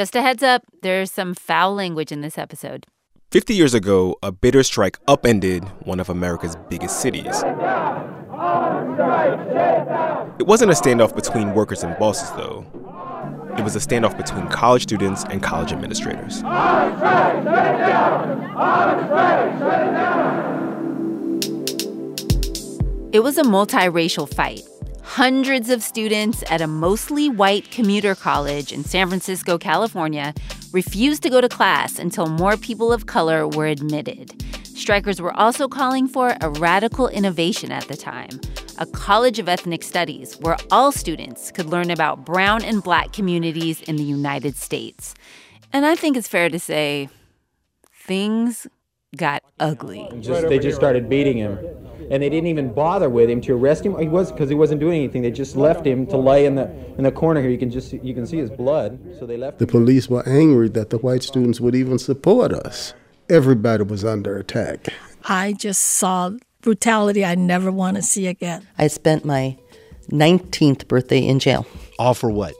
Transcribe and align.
Just 0.00 0.16
a 0.16 0.22
heads 0.22 0.42
up, 0.42 0.62
there's 0.80 1.12
some 1.12 1.34
foul 1.34 1.74
language 1.74 2.10
in 2.10 2.22
this 2.22 2.38
episode. 2.38 2.86
50 3.32 3.52
years 3.54 3.74
ago, 3.74 4.16
a 4.22 4.32
bitter 4.32 4.62
strike 4.62 4.96
upended 5.06 5.62
one 5.84 6.00
of 6.00 6.08
America's 6.08 6.56
biggest 6.70 7.02
cities. 7.02 7.42
It 10.38 10.46
wasn't 10.46 10.70
a 10.70 10.74
standoff 10.74 11.14
between 11.14 11.52
workers 11.52 11.82
and 11.82 11.98
bosses, 11.98 12.30
though. 12.30 12.64
It 13.58 13.62
was 13.62 13.76
a 13.76 13.78
standoff 13.78 14.16
between 14.16 14.48
college 14.48 14.84
students 14.84 15.24
and 15.24 15.42
college 15.42 15.70
administrators. 15.70 16.38
It 23.12 23.22
was 23.22 23.36
a 23.36 23.42
multiracial 23.42 24.26
fight. 24.32 24.62
Hundreds 25.14 25.70
of 25.70 25.82
students 25.82 26.44
at 26.50 26.60
a 26.60 26.68
mostly 26.68 27.28
white 27.28 27.68
commuter 27.72 28.14
college 28.14 28.70
in 28.70 28.84
San 28.84 29.08
Francisco, 29.08 29.58
California, 29.58 30.32
refused 30.70 31.20
to 31.20 31.28
go 31.28 31.40
to 31.40 31.48
class 31.48 31.98
until 31.98 32.26
more 32.26 32.56
people 32.56 32.92
of 32.92 33.06
color 33.06 33.48
were 33.48 33.66
admitted. 33.66 34.40
Strikers 34.64 35.20
were 35.20 35.32
also 35.32 35.66
calling 35.66 36.06
for 36.06 36.36
a 36.40 36.48
radical 36.48 37.08
innovation 37.08 37.72
at 37.72 37.88
the 37.88 37.96
time 37.96 38.40
a 38.78 38.86
college 38.86 39.40
of 39.40 39.48
ethnic 39.48 39.82
studies 39.82 40.34
where 40.42 40.56
all 40.70 40.92
students 40.92 41.50
could 41.50 41.66
learn 41.66 41.90
about 41.90 42.24
brown 42.24 42.62
and 42.62 42.80
black 42.80 43.12
communities 43.12 43.82
in 43.82 43.96
the 43.96 44.04
United 44.04 44.54
States. 44.54 45.16
And 45.72 45.84
I 45.84 45.96
think 45.96 46.16
it's 46.16 46.28
fair 46.28 46.48
to 46.48 46.58
say 46.60 47.08
things 47.92 48.68
got 49.16 49.42
ugly. 49.58 50.08
Just, 50.20 50.48
they 50.48 50.60
just 50.60 50.76
started 50.76 51.08
beating 51.08 51.36
him. 51.36 51.58
And 52.10 52.22
they 52.22 52.28
didn't 52.28 52.48
even 52.48 52.72
bother 52.72 53.08
with 53.08 53.30
him 53.30 53.40
to 53.42 53.54
arrest 53.54 53.86
him. 53.86 53.96
He 53.98 54.08
was 54.08 54.32
because 54.32 54.48
he 54.48 54.56
wasn't 54.56 54.80
doing 54.80 54.98
anything. 54.98 55.22
They 55.22 55.30
just 55.30 55.56
left 55.56 55.86
him 55.86 56.06
to 56.08 56.16
lay 56.16 56.44
in 56.44 56.56
the 56.56 56.68
in 56.98 57.04
the 57.04 57.12
corner 57.12 57.40
here. 57.40 57.50
You 57.50 57.58
can 57.58 57.70
just 57.70 57.92
you 57.92 58.14
can 58.14 58.26
see 58.26 58.38
his 58.38 58.50
blood. 58.50 58.98
So 59.18 59.26
they 59.26 59.36
left. 59.36 59.58
The 59.58 59.64
him. 59.64 59.70
police 59.70 60.08
were 60.08 60.28
angry 60.28 60.68
that 60.70 60.90
the 60.90 60.98
white 60.98 61.22
students 61.22 61.60
would 61.60 61.74
even 61.74 61.98
support 61.98 62.52
us. 62.52 62.94
Everybody 63.28 63.84
was 63.84 64.04
under 64.04 64.36
attack. 64.36 64.88
I 65.24 65.52
just 65.52 65.82
saw 65.82 66.32
brutality 66.62 67.24
I 67.24 67.36
never 67.36 67.70
want 67.70 67.96
to 67.96 68.02
see 68.02 68.26
again. 68.26 68.66
I 68.76 68.88
spent 68.88 69.24
my 69.24 69.56
19th 70.10 70.88
birthday 70.88 71.20
in 71.24 71.38
jail. 71.38 71.66
All 71.98 72.14
for 72.14 72.30
what? 72.30 72.54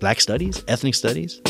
Black 0.00 0.20
studies? 0.20 0.64
Ethnic 0.68 0.94
studies? 0.94 1.40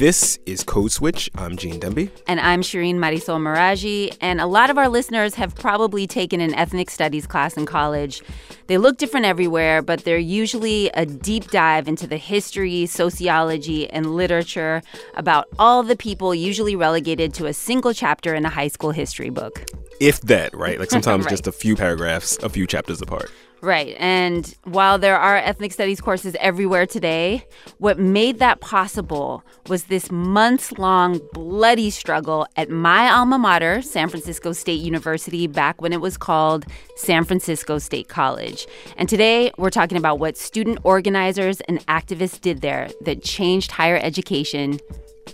This 0.00 0.38
is 0.46 0.64
Code 0.64 0.90
Switch. 0.90 1.30
I'm 1.34 1.58
Gene 1.58 1.78
Demby. 1.78 2.10
And 2.26 2.40
I'm 2.40 2.62
Shireen 2.62 2.94
Marisol 2.94 3.38
Meraji. 3.38 4.16
And 4.22 4.40
a 4.40 4.46
lot 4.46 4.70
of 4.70 4.78
our 4.78 4.88
listeners 4.88 5.34
have 5.34 5.54
probably 5.54 6.06
taken 6.06 6.40
an 6.40 6.54
ethnic 6.54 6.88
studies 6.88 7.26
class 7.26 7.54
in 7.58 7.66
college. 7.66 8.22
They 8.66 8.78
look 8.78 8.96
different 8.96 9.26
everywhere, 9.26 9.82
but 9.82 10.04
they're 10.04 10.16
usually 10.16 10.88
a 10.94 11.04
deep 11.04 11.50
dive 11.50 11.86
into 11.86 12.06
the 12.06 12.16
history, 12.16 12.86
sociology, 12.86 13.90
and 13.90 14.16
literature 14.16 14.80
about 15.16 15.48
all 15.58 15.82
the 15.82 15.96
people 15.96 16.34
usually 16.34 16.74
relegated 16.76 17.34
to 17.34 17.44
a 17.44 17.52
single 17.52 17.92
chapter 17.92 18.34
in 18.34 18.46
a 18.46 18.48
high 18.48 18.68
school 18.68 18.92
history 18.92 19.28
book. 19.28 19.66
If 20.00 20.22
that, 20.22 20.54
right? 20.54 20.80
Like 20.80 20.90
sometimes 20.90 21.24
Right. 21.26 21.30
just 21.30 21.46
a 21.46 21.52
few 21.52 21.76
paragraphs, 21.76 22.38
a 22.38 22.48
few 22.48 22.66
chapters 22.66 23.02
apart. 23.02 23.30
Right. 23.62 23.94
And 23.98 24.54
while 24.64 24.98
there 24.98 25.18
are 25.18 25.36
ethnic 25.36 25.72
studies 25.72 26.00
courses 26.00 26.34
everywhere 26.40 26.86
today, 26.86 27.46
what 27.76 27.98
made 27.98 28.38
that 28.38 28.60
possible 28.60 29.44
was 29.68 29.84
this 29.84 30.10
months 30.10 30.72
long 30.78 31.20
bloody 31.34 31.90
struggle 31.90 32.46
at 32.56 32.70
my 32.70 33.10
alma 33.10 33.38
mater, 33.38 33.82
San 33.82 34.08
Francisco 34.08 34.52
State 34.52 34.80
University, 34.80 35.46
back 35.46 35.82
when 35.82 35.92
it 35.92 36.00
was 36.00 36.16
called 36.16 36.64
San 36.96 37.24
Francisco 37.24 37.78
State 37.78 38.08
College. 38.08 38.66
And 38.96 39.08
today 39.10 39.52
we're 39.58 39.70
talking 39.70 39.98
about 39.98 40.18
what 40.18 40.38
student 40.38 40.78
organizers 40.82 41.60
and 41.62 41.84
activists 41.86 42.40
did 42.40 42.62
there 42.62 42.88
that 43.02 43.22
changed 43.22 43.72
higher 43.72 43.98
education 43.98 44.80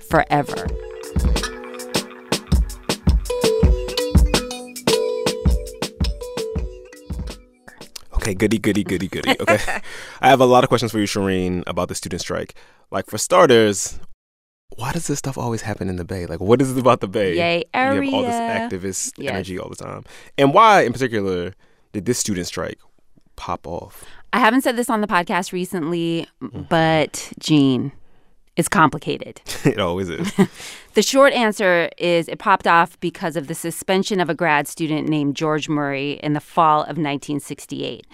forever. 0.08 0.66
Okay, 8.26 8.34
goody, 8.34 8.58
goody, 8.58 8.82
goody, 8.82 9.06
goody. 9.06 9.36
Okay. 9.38 9.80
I 10.20 10.28
have 10.28 10.40
a 10.40 10.46
lot 10.46 10.64
of 10.64 10.68
questions 10.68 10.90
for 10.90 10.98
you, 10.98 11.06
Shireen, 11.06 11.62
about 11.68 11.88
the 11.88 11.94
student 11.94 12.20
strike. 12.20 12.56
Like, 12.90 13.06
for 13.06 13.18
starters, 13.18 14.00
why 14.74 14.90
does 14.90 15.06
this 15.06 15.20
stuff 15.20 15.38
always 15.38 15.62
happen 15.62 15.88
in 15.88 15.94
the 15.94 16.04
Bay? 16.04 16.26
Like, 16.26 16.40
what 16.40 16.60
is 16.60 16.72
it 16.72 16.80
about 16.80 16.98
the 16.98 17.06
Bay? 17.06 17.36
Yay, 17.36 17.58
You 17.58 17.64
have 17.72 18.14
all 18.14 18.22
this 18.22 18.34
activist 18.34 19.12
Yes. 19.16 19.30
energy 19.30 19.60
all 19.60 19.68
the 19.68 19.76
time. 19.76 20.02
And 20.36 20.52
why, 20.52 20.80
in 20.80 20.92
particular, 20.92 21.54
did 21.92 22.06
this 22.06 22.18
student 22.18 22.48
strike 22.48 22.80
pop 23.36 23.64
off? 23.64 24.04
I 24.32 24.40
haven't 24.40 24.62
said 24.62 24.74
this 24.74 24.90
on 24.90 25.02
the 25.02 25.06
podcast 25.06 25.52
recently, 25.52 26.26
mm-hmm. 26.42 26.62
but 26.62 27.32
Gene, 27.38 27.92
it's 28.56 28.68
complicated. 28.68 29.40
it 29.64 29.78
always 29.78 30.08
is. 30.08 30.32
The 30.96 31.02
short 31.02 31.34
answer 31.34 31.90
is 31.98 32.26
it 32.26 32.38
popped 32.38 32.66
off 32.66 32.98
because 33.00 33.36
of 33.36 33.48
the 33.48 33.54
suspension 33.54 34.18
of 34.18 34.30
a 34.30 34.34
grad 34.34 34.66
student 34.66 35.10
named 35.10 35.36
George 35.36 35.68
Murray 35.68 36.12
in 36.22 36.32
the 36.32 36.40
fall 36.40 36.80
of 36.84 36.96
1968. 36.96 38.06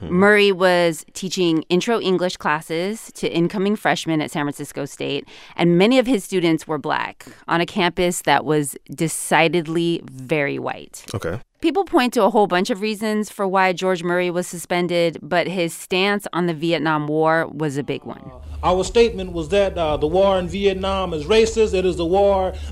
Murray 0.00 0.50
was 0.50 1.04
teaching 1.12 1.62
intro 1.68 2.00
English 2.00 2.36
classes 2.36 3.12
to 3.12 3.32
incoming 3.32 3.76
freshmen 3.76 4.20
at 4.20 4.32
San 4.32 4.46
Francisco 4.46 4.84
State, 4.84 5.28
and 5.54 5.78
many 5.78 5.96
of 6.00 6.08
his 6.08 6.24
students 6.24 6.66
were 6.66 6.76
black 6.76 7.24
on 7.46 7.60
a 7.60 7.66
campus 7.66 8.22
that 8.22 8.44
was 8.44 8.76
decidedly 8.92 10.00
very 10.02 10.58
white. 10.58 11.06
Okay. 11.14 11.38
People 11.64 11.84
point 11.86 12.12
to 12.12 12.22
a 12.22 12.28
whole 12.28 12.46
bunch 12.46 12.68
of 12.68 12.82
reasons 12.82 13.30
for 13.30 13.48
why 13.48 13.72
George 13.72 14.02
Murray 14.02 14.30
was 14.30 14.46
suspended, 14.46 15.18
but 15.22 15.46
his 15.46 15.72
stance 15.72 16.26
on 16.34 16.44
the 16.44 16.52
Vietnam 16.52 17.06
War 17.06 17.46
was 17.46 17.78
a 17.78 17.82
big 17.82 18.04
one. 18.04 18.30
Our 18.62 18.84
statement 18.84 19.32
was 19.32 19.48
that 19.48 19.76
uh, 19.78 19.96
the 19.96 20.06
war 20.06 20.38
in 20.38 20.48
Vietnam 20.48 21.14
is 21.14 21.24
racist. 21.24 21.72
It 21.72 21.86
is 21.86 21.96
the 21.96 22.04
war 22.04 22.23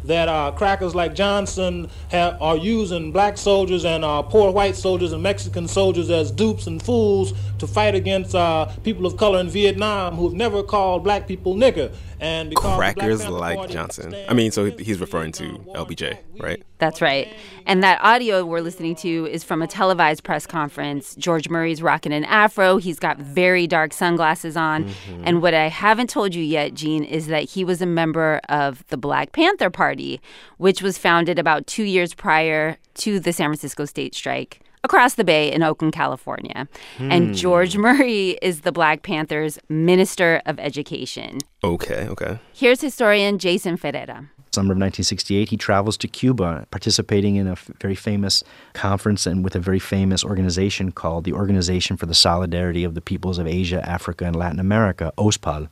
that 0.04 0.28
uh, 0.28 0.52
crackers 0.52 0.94
like 0.94 1.14
Johnson 1.14 1.90
are 2.12 2.56
using 2.56 3.12
black 3.12 3.36
soldiers 3.38 3.84
and 3.84 4.04
uh, 4.04 4.22
poor 4.22 4.50
white 4.50 4.76
soldiers 4.76 5.12
and 5.12 5.22
Mexican 5.22 5.68
soldiers 5.68 6.10
as 6.10 6.30
dupes 6.30 6.66
and 6.66 6.82
fools 6.82 7.32
to 7.62 7.68
fight 7.68 7.94
against 7.94 8.34
uh, 8.34 8.66
people 8.82 9.06
of 9.06 9.16
color 9.16 9.38
in 9.38 9.48
Vietnam 9.48 10.16
who 10.16 10.28
have 10.28 10.36
never 10.36 10.64
called 10.64 11.04
black 11.04 11.28
people 11.28 11.54
nigger. 11.54 11.94
And 12.18 12.50
because 12.50 12.64
the 12.64 12.76
Black 12.76 12.96
Crackers 12.96 13.28
like 13.28 13.56
Party 13.56 13.72
Johnson. 13.72 14.16
I 14.28 14.34
mean, 14.34 14.50
so 14.50 14.64
he's 14.64 14.98
referring 15.00 15.30
to 15.32 15.44
LBJ, 15.74 16.18
right? 16.40 16.60
That's 16.78 17.00
right. 17.00 17.32
And 17.64 17.84
that 17.84 18.00
audio 18.02 18.44
we're 18.44 18.60
listening 18.60 18.96
to 18.96 19.28
is 19.30 19.44
from 19.44 19.62
a 19.62 19.68
televised 19.68 20.24
press 20.24 20.44
conference. 20.44 21.14
George 21.14 21.48
Murray's 21.48 21.82
rocking 21.82 22.12
an 22.12 22.24
afro. 22.24 22.78
He's 22.78 22.98
got 22.98 23.18
very 23.18 23.68
dark 23.68 23.92
sunglasses 23.92 24.56
on. 24.56 24.90
And 25.22 25.40
what 25.40 25.54
I 25.54 25.68
haven't 25.68 26.10
told 26.10 26.34
you 26.34 26.42
yet, 26.42 26.74
Gene, 26.74 27.04
is 27.04 27.28
that 27.28 27.44
he 27.50 27.64
was 27.64 27.80
a 27.80 27.86
member 27.86 28.40
of 28.48 28.84
the 28.88 28.96
Black 28.96 29.30
Panther 29.30 29.70
Party, 29.70 30.20
which 30.58 30.82
was 30.82 30.98
founded 30.98 31.38
about 31.38 31.68
two 31.68 31.84
years 31.84 32.12
prior 32.12 32.78
to 32.94 33.20
the 33.20 33.32
San 33.32 33.50
Francisco 33.50 33.84
state 33.84 34.16
strike 34.16 34.61
across 34.84 35.14
the 35.14 35.24
bay 35.24 35.52
in 35.52 35.62
Oakland, 35.62 35.92
California. 35.92 36.68
And 36.98 37.28
hmm. 37.28 37.32
George 37.32 37.76
Murray 37.76 38.38
is 38.42 38.62
the 38.62 38.72
Black 38.72 39.02
Panthers 39.02 39.58
Minister 39.68 40.42
of 40.46 40.58
Education. 40.58 41.38
Okay, 41.62 42.06
okay. 42.08 42.38
Here's 42.52 42.80
historian 42.80 43.38
Jason 43.38 43.76
Ferreira. 43.76 44.28
Summer 44.54 44.72
of 44.72 44.76
1968, 44.76 45.48
he 45.48 45.56
travels 45.56 45.96
to 45.96 46.06
Cuba, 46.06 46.66
participating 46.70 47.36
in 47.36 47.46
a 47.46 47.52
f- 47.52 47.70
very 47.80 47.94
famous 47.94 48.44
conference 48.74 49.26
and 49.26 49.42
with 49.42 49.56
a 49.56 49.58
very 49.58 49.78
famous 49.78 50.22
organization 50.22 50.92
called 50.92 51.24
the 51.24 51.32
Organization 51.32 51.96
for 51.96 52.04
the 52.04 52.14
Solidarity 52.14 52.84
of 52.84 52.94
the 52.94 53.00
Peoples 53.00 53.38
of 53.38 53.46
Asia, 53.46 53.88
Africa, 53.88 54.26
and 54.26 54.36
Latin 54.36 54.60
America, 54.60 55.10
OSPAL. 55.16 55.70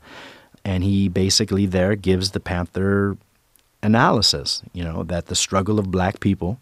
And 0.65 0.83
he 0.83 1.11
basically 1.11 1.67
there 1.67 1.95
gives 1.95 2.31
the 2.31 2.41
Panther 2.41 3.19
analysis, 3.83 4.63
you 4.73 4.83
know, 4.83 5.03
that 5.05 5.27
the 5.27 5.35
struggle 5.35 5.79
of 5.79 5.91
black 5.91 6.21
people 6.21 6.59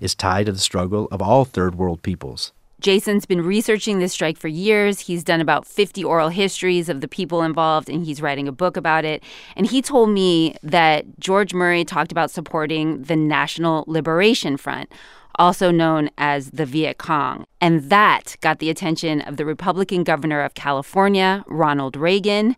is 0.00 0.14
tied 0.14 0.46
to 0.46 0.52
the 0.52 0.58
struggle 0.58 1.08
of 1.10 1.22
all 1.22 1.44
third 1.44 1.74
world 1.74 2.02
peoples. 2.02 2.52
Jason's 2.80 3.26
been 3.26 3.42
researching 3.42 3.98
this 3.98 4.12
strike 4.12 4.38
for 4.38 4.46
years. 4.46 5.00
He's 5.00 5.24
done 5.24 5.40
about 5.40 5.66
50 5.66 6.04
oral 6.04 6.28
histories 6.28 6.88
of 6.88 7.00
the 7.00 7.08
people 7.08 7.42
involved, 7.42 7.88
and 7.88 8.04
he's 8.04 8.22
writing 8.22 8.46
a 8.46 8.52
book 8.52 8.76
about 8.76 9.04
it. 9.04 9.24
And 9.56 9.66
he 9.66 9.82
told 9.82 10.10
me 10.10 10.54
that 10.62 11.04
George 11.18 11.52
Murray 11.52 11.84
talked 11.84 12.12
about 12.12 12.30
supporting 12.30 13.02
the 13.02 13.16
National 13.16 13.84
Liberation 13.88 14.56
Front, 14.56 14.92
also 15.40 15.72
known 15.72 16.08
as 16.18 16.52
the 16.52 16.66
Viet 16.66 16.98
Cong. 16.98 17.46
And 17.60 17.90
that 17.90 18.36
got 18.42 18.60
the 18.60 18.70
attention 18.70 19.22
of 19.22 19.38
the 19.38 19.44
Republican 19.44 20.04
governor 20.04 20.42
of 20.42 20.54
California, 20.54 21.44
Ronald 21.48 21.96
Reagan, 21.96 22.54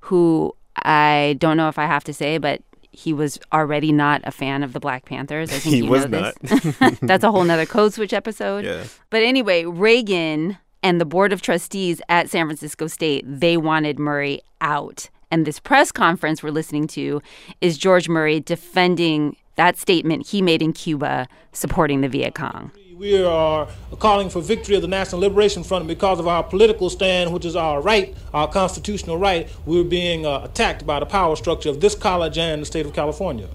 who 0.00 0.52
I 0.76 1.36
don't 1.38 1.56
know 1.56 1.68
if 1.68 1.78
I 1.78 1.86
have 1.86 2.04
to 2.04 2.14
say, 2.14 2.38
but 2.38 2.62
he 2.92 3.12
was 3.12 3.38
already 3.52 3.92
not 3.92 4.20
a 4.24 4.30
fan 4.30 4.62
of 4.62 4.72
the 4.72 4.80
Black 4.80 5.04
Panthers. 5.04 5.50
I 5.50 5.58
think 5.58 5.74
He 5.74 5.82
you 5.82 5.90
was 5.90 6.08
know 6.08 6.32
this. 6.42 6.98
That's 7.02 7.24
a 7.24 7.30
whole 7.30 7.44
nother 7.44 7.66
code 7.66 7.92
switch 7.94 8.12
episode. 8.12 8.64
Yeah. 8.64 8.84
But 9.10 9.22
anyway, 9.22 9.64
Reagan 9.64 10.58
and 10.82 11.00
the 11.00 11.04
board 11.04 11.32
of 11.32 11.42
trustees 11.42 12.00
at 12.08 12.30
San 12.30 12.46
Francisco 12.46 12.86
State, 12.86 13.24
they 13.26 13.56
wanted 13.56 13.98
Murray 13.98 14.40
out. 14.60 15.08
And 15.30 15.46
this 15.46 15.60
press 15.60 15.92
conference 15.92 16.42
we're 16.42 16.50
listening 16.50 16.88
to 16.88 17.22
is 17.60 17.78
George 17.78 18.08
Murray 18.08 18.40
defending 18.40 19.36
that 19.56 19.76
statement 19.76 20.28
he 20.28 20.42
made 20.42 20.62
in 20.62 20.72
Cuba 20.72 21.28
supporting 21.52 22.00
the 22.00 22.08
Viet 22.08 22.34
Cong. 22.34 22.72
We 23.00 23.24
are 23.24 23.66
calling 23.98 24.28
for 24.28 24.42
victory 24.42 24.76
of 24.76 24.82
the 24.82 24.88
National 24.88 25.22
Liberation 25.22 25.64
Front, 25.64 25.86
because 25.86 26.18
of 26.20 26.28
our 26.28 26.42
political 26.42 26.90
stand, 26.90 27.32
which 27.32 27.46
is 27.46 27.56
our 27.56 27.80
right, 27.80 28.14
our 28.34 28.46
constitutional 28.46 29.16
right, 29.16 29.48
we're 29.64 29.84
being 29.84 30.26
uh, 30.26 30.42
attacked 30.44 30.84
by 30.84 31.00
the 31.00 31.06
power 31.06 31.34
structure 31.34 31.70
of 31.70 31.80
this 31.80 31.94
college 31.94 32.36
and 32.36 32.60
the 32.60 32.66
state 32.66 32.84
of 32.84 32.92
California. 32.92 33.48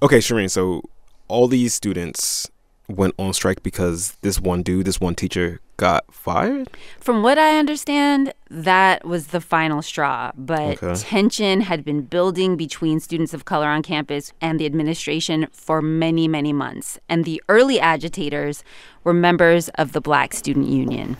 Okay, 0.00 0.18
Shireen, 0.18 0.48
so 0.48 0.82
all 1.26 1.48
these 1.48 1.74
students 1.74 2.48
went 2.88 3.12
on 3.18 3.32
strike 3.32 3.60
because 3.64 4.12
this 4.20 4.40
one 4.40 4.62
dude, 4.62 4.86
this 4.86 5.00
one 5.00 5.16
teacher, 5.16 5.58
got 5.76 6.04
fired? 6.12 6.68
From 7.00 7.22
what 7.22 7.38
I 7.38 7.58
understand, 7.58 8.32
that 8.50 9.04
was 9.04 9.28
the 9.28 9.40
final 9.40 9.82
straw. 9.82 10.32
But 10.36 10.82
Okay. 10.82 10.94
tension 11.00 11.60
had 11.62 11.84
been 11.84 12.02
building 12.02 12.56
between 12.56 13.00
students 13.00 13.34
of 13.34 13.44
color 13.44 13.68
on 13.68 13.82
campus 13.82 14.32
and 14.40 14.58
the 14.58 14.66
administration 14.66 15.46
for 15.52 15.82
many, 15.82 16.28
many 16.28 16.52
months. 16.52 16.98
And 17.08 17.24
the 17.24 17.42
early 17.48 17.78
agitators 17.80 18.64
were 19.04 19.14
members 19.14 19.68
of 19.70 19.92
the 19.92 20.00
Black 20.00 20.32
Student 20.34 20.68
Union. 20.68 21.16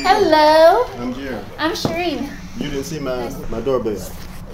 Hello, 0.00 0.84
I'm 0.98 1.12
Jerry. 1.14 1.44
I'm 1.58 1.72
Shireen. 1.72 2.30
You 2.56 2.70
didn't 2.70 2.84
see 2.84 2.98
my, 2.98 3.30
my 3.50 3.60
doorbell. 3.60 3.98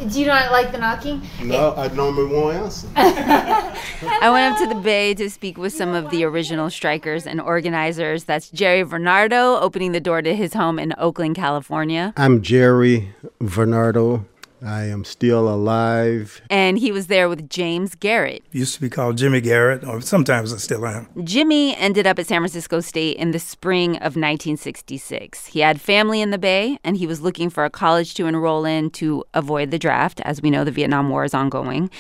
Do 0.01 0.21
you 0.21 0.27
not 0.27 0.51
like 0.51 0.73
the 0.73 0.79
knocking? 0.79 1.23
No, 1.43 1.75
I 1.77 1.89
normally 1.89 2.27
won't 2.27 2.57
answer. 2.57 2.89
I 2.97 4.29
went 4.31 4.55
up 4.55 4.59
to 4.61 4.75
the 4.75 4.81
Bay 4.81 5.15
to 5.15 5.31
speak 5.31 5.57
with 5.57 5.73
some 5.73 5.95
of 5.95 6.11
the 6.11 6.25
original 6.25 6.69
strikers 6.69 7.27
and 7.27 7.41
organizers. 7.41 8.25
That's 8.25 8.51
Jerry 8.51 8.85
Varnado 8.85 9.61
opening 9.61 9.93
the 9.93 10.01
door 10.01 10.21
to 10.21 10.35
his 10.35 10.55
home 10.55 10.79
in 10.79 10.95
Oakland, 10.99 11.37
California. 11.37 12.13
I'm 12.17 12.43
Jerry 12.43 13.15
Varnado. 13.41 14.25
I 14.65 14.85
am 14.85 15.05
still 15.05 15.49
alive. 15.49 16.41
And 16.49 16.79
he 16.79 16.91
was 16.91 17.09
there 17.09 17.29
with 17.29 17.51
James 17.51 17.95
Garrett. 17.95 18.43
Used 18.51 18.75
to 18.75 18.81
be 18.81 18.89
called 18.89 19.19
Jimmy 19.19 19.41
Garrett, 19.41 19.85
or 19.85 20.01
sometimes 20.01 20.53
I 20.53 20.57
still 20.57 20.87
am. 20.87 21.09
Jimmy 21.23 21.77
ended 21.77 22.07
up 22.07 22.19
at 22.19 22.27
San 22.27 22.41
Francisco 22.41 22.81
State 22.81 23.17
in 23.17 23.33
the 23.33 23.39
spring 23.39 23.97
of 23.97 24.17
1966. 24.17 25.47
He 25.47 25.61
had 25.61 25.81
family 25.81 26.21
in 26.21 26.31
the 26.31 26.39
Bay 26.39 26.79
and 26.83 26.97
he 26.97 27.07
was 27.07 27.21
looking 27.21 27.51
for 27.51 27.65
a 27.65 27.71
college 27.71 28.15
to 28.15 28.27
enroll 28.27 28.65
in 28.65 28.91
to 28.91 29.25
avoid 29.35 29.71
the 29.71 29.79
draft. 29.79 30.21
As 30.23 30.41
we 30.41 30.51
know, 30.51 30.65
the 30.65 30.71
Vietnam 30.71 31.09
War 31.11 31.25
is 31.25 31.35
ongoing. 31.35 31.91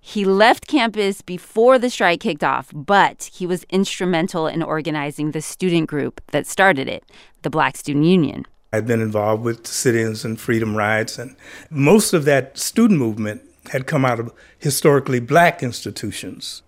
He 0.00 0.24
left 0.24 0.68
campus 0.68 1.20
before 1.20 1.80
the 1.80 1.90
strike 1.90 2.20
kicked 2.20 2.44
off, 2.44 2.70
but 2.72 3.28
he 3.34 3.44
was 3.44 3.64
instrumental 3.64 4.46
in 4.46 4.62
organizing 4.62 5.32
the 5.32 5.42
student 5.42 5.88
group 5.88 6.20
that 6.30 6.46
started 6.46 6.88
it, 6.88 7.04
the 7.42 7.50
Black 7.50 7.76
Student 7.76 8.04
Union. 8.04 8.46
I'd 8.76 8.86
been 8.86 9.00
involved 9.00 9.42
with 9.42 9.66
sit-ins 9.66 10.24
and 10.24 10.38
freedom 10.38 10.76
rides, 10.76 11.18
and 11.18 11.34
most 11.70 12.12
of 12.12 12.26
that 12.26 12.58
student 12.58 12.98
movement 12.98 13.42
had 13.70 13.86
come 13.86 14.04
out 14.04 14.20
of 14.20 14.32
historically 14.58 15.18
black 15.18 15.62
institutions. 15.62 16.62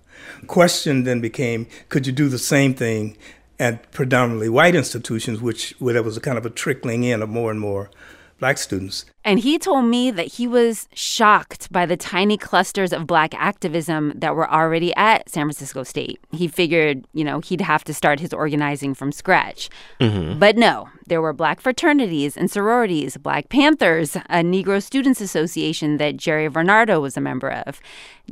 Question 0.47 1.05
then 1.05 1.21
became, 1.21 1.67
could 1.91 2.07
you 2.07 2.13
do 2.13 2.29
the 2.29 2.39
same 2.39 2.75
thing 2.75 3.17
at 3.61 3.91
predominantly 3.93 4.49
white 4.49 4.75
institutions, 4.75 5.41
which 5.41 5.75
where 5.79 5.95
there 5.95 6.03
was 6.03 6.17
a 6.17 6.21
kind 6.21 6.39
of 6.39 6.47
a 6.47 6.51
trickling 6.51 7.05
in 7.05 7.23
of 7.23 7.29
more 7.29 7.51
and 7.51 7.61
more 7.61 7.91
black 8.39 8.59
students. 8.59 9.05
And 9.25 9.41
he 9.41 9.59
told 9.59 9.85
me 9.85 10.11
that 10.11 10.27
he 10.27 10.47
was 10.47 10.89
shocked 10.95 11.71
by 11.71 11.85
the 11.85 11.97
tiny 11.97 12.39
clusters 12.39 12.93
of 12.93 13.07
black 13.07 13.35
activism 13.35 14.13
that 14.17 14.35
were 14.35 14.51
already 14.51 14.95
at 14.95 15.29
San 15.29 15.45
Francisco 15.45 15.83
State. 15.83 16.21
He 16.31 16.49
figured, 16.49 17.05
you 17.13 17.25
know, 17.25 17.41
he'd 17.41 17.61
have 17.61 17.85
to 17.85 17.95
start 17.95 18.21
his 18.21 18.33
organizing 18.33 18.95
from 18.95 19.13
scratch. 19.13 19.69
Mm-hmm. 20.01 20.39
But 20.39 20.57
no, 20.57 20.89
there 21.07 21.21
were 21.21 21.33
black 21.33 21.61
fraternities 21.61 22.37
and 22.37 22.51
sororities, 22.51 23.17
Black 23.17 23.49
Panthers, 23.49 24.17
a 24.17 24.43
Negro 24.43 24.83
Students 24.83 25.21
Association 25.21 25.99
that 25.99 26.17
Jerry 26.17 26.49
Varnado 26.49 27.01
was 27.01 27.17
a 27.17 27.21
member 27.21 27.51
of. 27.51 27.81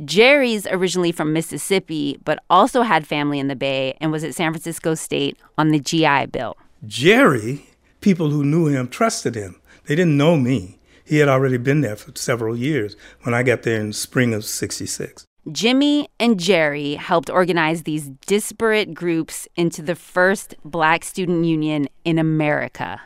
Jerry's 0.05 0.65
originally 0.67 1.11
from 1.11 1.33
Mississippi, 1.33 2.19
but 2.23 2.43
also 2.49 2.83
had 2.83 3.05
family 3.05 3.39
in 3.39 3.47
the 3.47 3.55
Bay 3.55 3.97
and 3.99 4.11
was 4.11 4.23
at 4.23 4.35
San 4.35 4.51
Francisco 4.51 4.95
State 4.95 5.37
on 5.57 5.69
the 5.69 5.79
GI 5.79 6.27
Bill. 6.27 6.55
Jerry, 6.85 7.67
people 8.01 8.29
who 8.29 8.43
knew 8.43 8.67
him 8.67 8.87
trusted 8.87 9.35
him. 9.35 9.59
They 9.85 9.95
didn't 9.95 10.17
know 10.17 10.37
me. 10.37 10.79
He 11.03 11.17
had 11.17 11.29
already 11.29 11.57
been 11.57 11.81
there 11.81 11.95
for 11.95 12.11
several 12.15 12.55
years 12.57 12.95
when 13.21 13.33
I 13.33 13.43
got 13.43 13.63
there 13.63 13.79
in 13.79 13.93
spring 13.93 14.33
of 14.33 14.43
66. 14.43 15.25
Jimmy 15.51 16.09
and 16.19 16.37
Jerry 16.37 16.95
helped 16.95 17.29
organize 17.29 17.83
these 17.83 18.09
disparate 18.25 18.93
groups 18.93 19.47
into 19.55 19.81
the 19.81 19.95
first 19.95 20.55
black 20.65 21.05
student 21.05 21.45
union 21.45 21.87
in 22.03 22.19
America. 22.19 23.01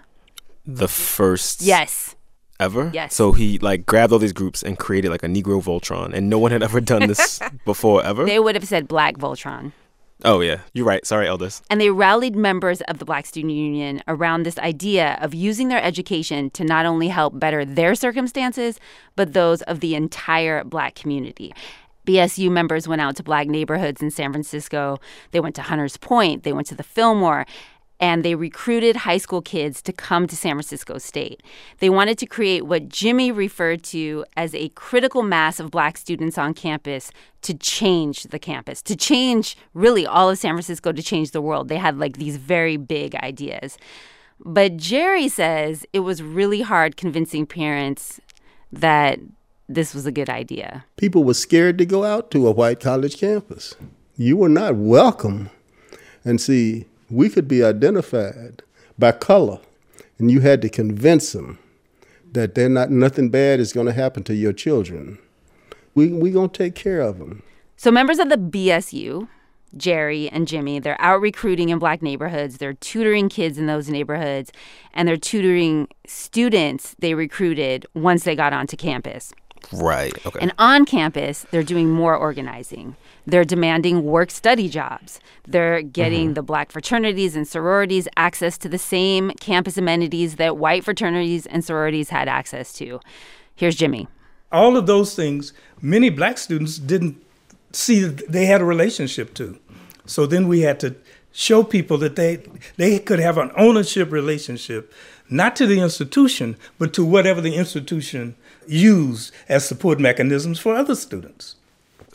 The 0.65 0.87
first 0.87 1.61
Yes. 1.61 2.15
ever? 2.59 2.89
Yes. 2.93 3.13
So 3.13 3.31
he 3.33 3.59
like 3.59 3.85
grabbed 3.85 4.11
all 4.13 4.19
these 4.19 4.33
groups 4.33 4.63
and 4.63 4.79
created 4.79 5.11
like 5.11 5.21
a 5.23 5.27
Negro 5.27 5.61
Voltron, 5.61 6.13
and 6.13 6.29
no 6.29 6.39
one 6.39 6.51
had 6.51 6.63
ever 6.63 6.81
done 6.81 7.07
this 7.07 7.39
before 7.65 8.03
ever. 8.03 8.25
They 8.25 8.39
would 8.39 8.55
have 8.55 8.65
said 8.67 8.87
Black 8.87 9.17
Voltron. 9.17 9.73
Oh 10.23 10.41
yeah, 10.41 10.61
you're 10.73 10.85
right. 10.85 11.05
Sorry, 11.05 11.27
eldest. 11.27 11.63
And 11.69 11.79
they 11.79 11.89
rallied 11.89 12.35
members 12.35 12.81
of 12.81 12.99
the 12.99 13.05
Black 13.05 13.25
Student 13.25 13.53
Union 13.53 14.01
around 14.07 14.43
this 14.43 14.57
idea 14.59 15.17
of 15.21 15.33
using 15.33 15.67
their 15.67 15.81
education 15.81 16.49
to 16.51 16.63
not 16.63 16.85
only 16.85 17.07
help 17.07 17.39
better 17.39 17.65
their 17.65 17.95
circumstances, 17.95 18.79
but 19.15 19.33
those 19.33 19.61
of 19.63 19.79
the 19.79 19.95
entire 19.95 20.63
black 20.63 20.95
community. 20.95 21.53
BSU 22.05 22.49
members 22.51 22.87
went 22.87 23.01
out 23.01 23.15
to 23.17 23.23
black 23.23 23.47
neighborhoods 23.47 24.01
in 24.01 24.09
San 24.09 24.31
Francisco. 24.31 24.97
They 25.31 25.39
went 25.39 25.55
to 25.55 25.61
Hunters 25.61 25.97
Point, 25.97 26.43
they 26.43 26.53
went 26.53 26.67
to 26.67 26.75
the 26.75 26.83
Fillmore, 26.83 27.45
and 28.01 28.25
they 28.25 28.33
recruited 28.33 28.95
high 28.97 29.19
school 29.19 29.43
kids 29.43 29.81
to 29.83 29.93
come 29.93 30.25
to 30.27 30.35
San 30.35 30.55
Francisco 30.55 30.97
State. 30.97 31.43
They 31.77 31.89
wanted 31.89 32.17
to 32.17 32.25
create 32.25 32.65
what 32.65 32.89
Jimmy 32.89 33.31
referred 33.31 33.83
to 33.83 34.25
as 34.35 34.55
a 34.55 34.69
critical 34.69 35.21
mass 35.21 35.59
of 35.59 35.69
black 35.69 35.97
students 35.97 36.37
on 36.37 36.55
campus 36.55 37.11
to 37.43 37.53
change 37.53 38.23
the 38.23 38.39
campus, 38.39 38.81
to 38.81 38.95
change 38.95 39.55
really 39.75 40.05
all 40.05 40.31
of 40.31 40.39
San 40.39 40.55
Francisco, 40.55 40.91
to 40.91 41.03
change 41.03 41.29
the 41.29 41.41
world. 41.41 41.69
They 41.69 41.77
had 41.77 41.99
like 41.99 42.17
these 42.17 42.37
very 42.37 42.75
big 42.75 43.13
ideas. 43.15 43.77
But 44.43 44.77
Jerry 44.77 45.29
says 45.29 45.85
it 45.93 45.99
was 45.99 46.23
really 46.23 46.61
hard 46.61 46.97
convincing 46.97 47.45
parents 47.45 48.19
that 48.71 49.19
this 49.69 49.93
was 49.93 50.07
a 50.07 50.11
good 50.11 50.29
idea. 50.29 50.85
People 50.97 51.23
were 51.23 51.35
scared 51.35 51.77
to 51.77 51.85
go 51.85 52.03
out 52.03 52.31
to 52.31 52.47
a 52.47 52.51
white 52.51 52.79
college 52.79 53.19
campus. 53.19 53.75
You 54.15 54.37
were 54.37 54.49
not 54.49 54.75
welcome. 54.75 55.51
And 56.25 56.41
see, 56.41 56.85
we 57.11 57.29
could 57.29 57.47
be 57.47 57.63
identified 57.63 58.63
by 58.97 59.11
color, 59.11 59.59
and 60.17 60.31
you 60.31 60.41
had 60.41 60.61
to 60.61 60.69
convince 60.69 61.33
them 61.33 61.59
that 62.31 62.55
they're 62.55 62.69
not 62.69 62.89
nothing 62.89 63.29
bad 63.29 63.59
is 63.59 63.73
going 63.73 63.87
to 63.87 63.93
happen 63.93 64.23
to 64.23 64.33
your 64.33 64.53
children. 64.53 65.19
We 65.93 66.07
we 66.07 66.31
gonna 66.31 66.47
take 66.47 66.75
care 66.75 67.01
of 67.01 67.19
them. 67.19 67.43
So 67.75 67.91
members 67.91 68.19
of 68.19 68.29
the 68.29 68.37
BSU, 68.37 69.27
Jerry 69.75 70.29
and 70.29 70.47
Jimmy, 70.47 70.79
they're 70.79 70.99
out 71.01 71.19
recruiting 71.19 71.69
in 71.69 71.79
black 71.79 72.01
neighborhoods. 72.01 72.57
They're 72.57 72.73
tutoring 72.73 73.27
kids 73.27 73.57
in 73.57 73.65
those 73.65 73.89
neighborhoods, 73.89 74.51
and 74.93 75.07
they're 75.07 75.17
tutoring 75.17 75.87
students 76.05 76.95
they 76.99 77.13
recruited 77.13 77.85
once 77.93 78.23
they 78.23 78.35
got 78.35 78.53
onto 78.53 78.77
campus. 78.77 79.33
Right. 79.73 80.13
Okay. 80.25 80.39
And 80.41 80.53
on 80.57 80.85
campus, 80.85 81.45
they're 81.51 81.63
doing 81.63 81.89
more 81.89 82.15
organizing. 82.15 82.95
They're 83.25 83.45
demanding 83.45 84.03
work 84.03 84.31
study 84.31 84.67
jobs. 84.67 85.19
They're 85.47 85.79
mm-hmm. 85.79 85.89
getting 85.89 86.33
the 86.33 86.43
black 86.43 86.71
fraternities 86.71 87.35
and 87.35 87.47
sororities 87.47 88.07
access 88.17 88.57
to 88.59 88.69
the 88.69 88.77
same 88.77 89.31
campus 89.39 89.77
amenities 89.77 90.35
that 90.37 90.57
white 90.57 90.83
fraternities 90.83 91.45
and 91.45 91.63
sororities 91.63 92.09
had 92.09 92.27
access 92.27 92.73
to. 92.73 92.99
Here's 93.55 93.75
Jimmy. 93.75 94.07
All 94.51 94.75
of 94.75 94.85
those 94.85 95.15
things, 95.15 95.53
many 95.81 96.09
black 96.09 96.37
students 96.37 96.77
didn't 96.77 97.23
see 97.71 98.01
that 98.03 98.31
they 98.31 98.45
had 98.45 98.61
a 98.61 98.65
relationship 98.65 99.33
to. 99.35 99.59
So 100.05 100.25
then 100.25 100.47
we 100.47 100.61
had 100.61 100.79
to 100.81 100.95
show 101.31 101.63
people 101.63 101.97
that 101.99 102.15
they 102.15 102.43
they 102.77 102.99
could 102.99 103.19
have 103.19 103.37
an 103.37 103.51
ownership 103.55 104.11
relationship, 104.11 104.91
not 105.29 105.55
to 105.55 105.65
the 105.65 105.79
institution, 105.79 106.57
but 106.77 106.93
to 106.93 107.05
whatever 107.05 107.39
the 107.39 107.55
institution 107.55 108.35
used 108.67 109.33
as 109.47 109.65
support 109.65 109.99
mechanisms 109.99 110.59
for 110.59 110.75
other 110.75 110.95
students. 110.95 111.55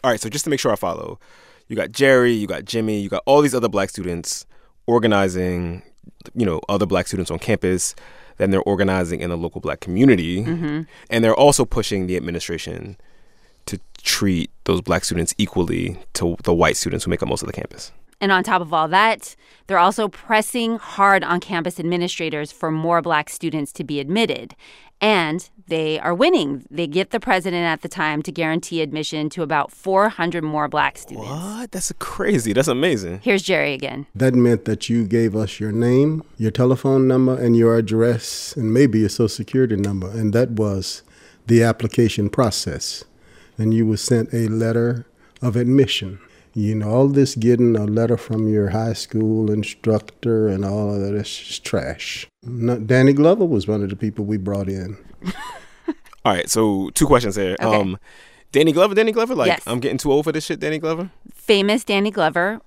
All 0.06 0.12
right, 0.12 0.20
so 0.20 0.28
just 0.28 0.44
to 0.44 0.50
make 0.50 0.60
sure 0.60 0.70
I 0.70 0.76
follow, 0.76 1.18
you 1.66 1.74
got 1.74 1.90
Jerry, 1.90 2.30
you 2.30 2.46
got 2.46 2.64
Jimmy, 2.64 3.00
you 3.00 3.08
got 3.08 3.24
all 3.26 3.42
these 3.42 3.56
other 3.56 3.68
black 3.68 3.90
students 3.90 4.46
organizing, 4.86 5.82
you 6.32 6.46
know, 6.46 6.60
other 6.68 6.86
black 6.86 7.08
students 7.08 7.28
on 7.28 7.40
campus. 7.40 7.96
Then 8.36 8.52
they're 8.52 8.62
organizing 8.62 9.18
in 9.18 9.30
the 9.30 9.36
local 9.36 9.60
black 9.60 9.80
community, 9.80 10.44
mm-hmm. 10.44 10.82
and 11.10 11.24
they're 11.24 11.34
also 11.34 11.64
pushing 11.64 12.06
the 12.06 12.16
administration 12.16 12.96
to 13.64 13.80
treat 14.00 14.48
those 14.62 14.80
black 14.80 15.04
students 15.04 15.34
equally 15.38 15.98
to 16.12 16.36
the 16.44 16.54
white 16.54 16.76
students 16.76 17.04
who 17.04 17.10
make 17.10 17.20
up 17.20 17.28
most 17.28 17.42
of 17.42 17.48
the 17.48 17.52
campus. 17.52 17.90
And 18.20 18.32
on 18.32 18.44
top 18.44 18.62
of 18.62 18.72
all 18.72 18.88
that, 18.88 19.34
they're 19.66 19.76
also 19.76 20.08
pressing 20.08 20.78
hard 20.78 21.24
on 21.24 21.40
campus 21.40 21.78
administrators 21.78 22.50
for 22.52 22.70
more 22.70 23.02
black 23.02 23.28
students 23.28 23.72
to 23.72 23.84
be 23.84 24.00
admitted. 24.00 24.54
And 25.00 25.48
they 25.68 25.98
are 26.00 26.14
winning. 26.14 26.64
They 26.70 26.86
get 26.86 27.10
the 27.10 27.20
president 27.20 27.64
at 27.64 27.82
the 27.82 27.88
time 27.88 28.22
to 28.22 28.32
guarantee 28.32 28.80
admission 28.80 29.28
to 29.30 29.42
about 29.42 29.70
400 29.70 30.42
more 30.42 30.68
black 30.68 30.96
students. 30.96 31.28
What? 31.28 31.72
That's 31.72 31.92
crazy. 31.98 32.52
That's 32.52 32.68
amazing. 32.68 33.20
Here's 33.22 33.42
Jerry 33.42 33.74
again. 33.74 34.06
That 34.14 34.34
meant 34.34 34.64
that 34.64 34.88
you 34.88 35.06
gave 35.06 35.36
us 35.36 35.60
your 35.60 35.72
name, 35.72 36.22
your 36.38 36.50
telephone 36.50 37.06
number, 37.06 37.36
and 37.36 37.56
your 37.56 37.76
address, 37.76 38.56
and 38.56 38.72
maybe 38.72 39.00
your 39.00 39.08
social 39.08 39.28
security 39.28 39.76
number, 39.76 40.08
and 40.08 40.32
that 40.32 40.50
was 40.52 41.02
the 41.46 41.62
application 41.62 42.30
process. 42.30 43.04
And 43.58 43.74
you 43.74 43.86
were 43.86 43.96
sent 43.96 44.32
a 44.32 44.48
letter 44.48 45.06
of 45.42 45.56
admission. 45.56 46.20
You 46.56 46.74
know, 46.74 46.88
all 46.88 47.08
this 47.08 47.34
getting 47.34 47.76
a 47.76 47.84
letter 47.84 48.16
from 48.16 48.48
your 48.48 48.70
high 48.70 48.94
school 48.94 49.50
instructor 49.52 50.48
and 50.48 50.64
all 50.64 50.94
of 50.94 51.02
that 51.02 51.12
is 51.14 51.28
just 51.28 51.64
trash. 51.64 52.26
No, 52.42 52.78
Danny 52.78 53.12
Glover 53.12 53.44
was 53.44 53.68
one 53.68 53.82
of 53.82 53.90
the 53.90 53.96
people 53.96 54.24
we 54.24 54.38
brought 54.38 54.66
in. 54.66 54.96
All 56.24 56.32
right, 56.32 56.48
so 56.48 56.88
two 56.94 57.06
questions 57.06 57.36
here. 57.36 57.56
Okay. 57.60 57.80
Um, 57.80 57.98
Danny 58.52 58.72
Glover, 58.72 58.94
Danny 58.94 59.12
Glover, 59.12 59.34
like 59.34 59.48
Yes. 59.48 59.62
I'm 59.66 59.80
getting 59.80 59.98
too 59.98 60.10
old 60.10 60.24
for 60.24 60.32
this 60.32 60.46
shit. 60.46 60.58
Danny 60.58 60.78
Glover. 60.78 61.10
Famous 61.34 61.84
Danny 61.84 62.10
Glover 62.10 62.62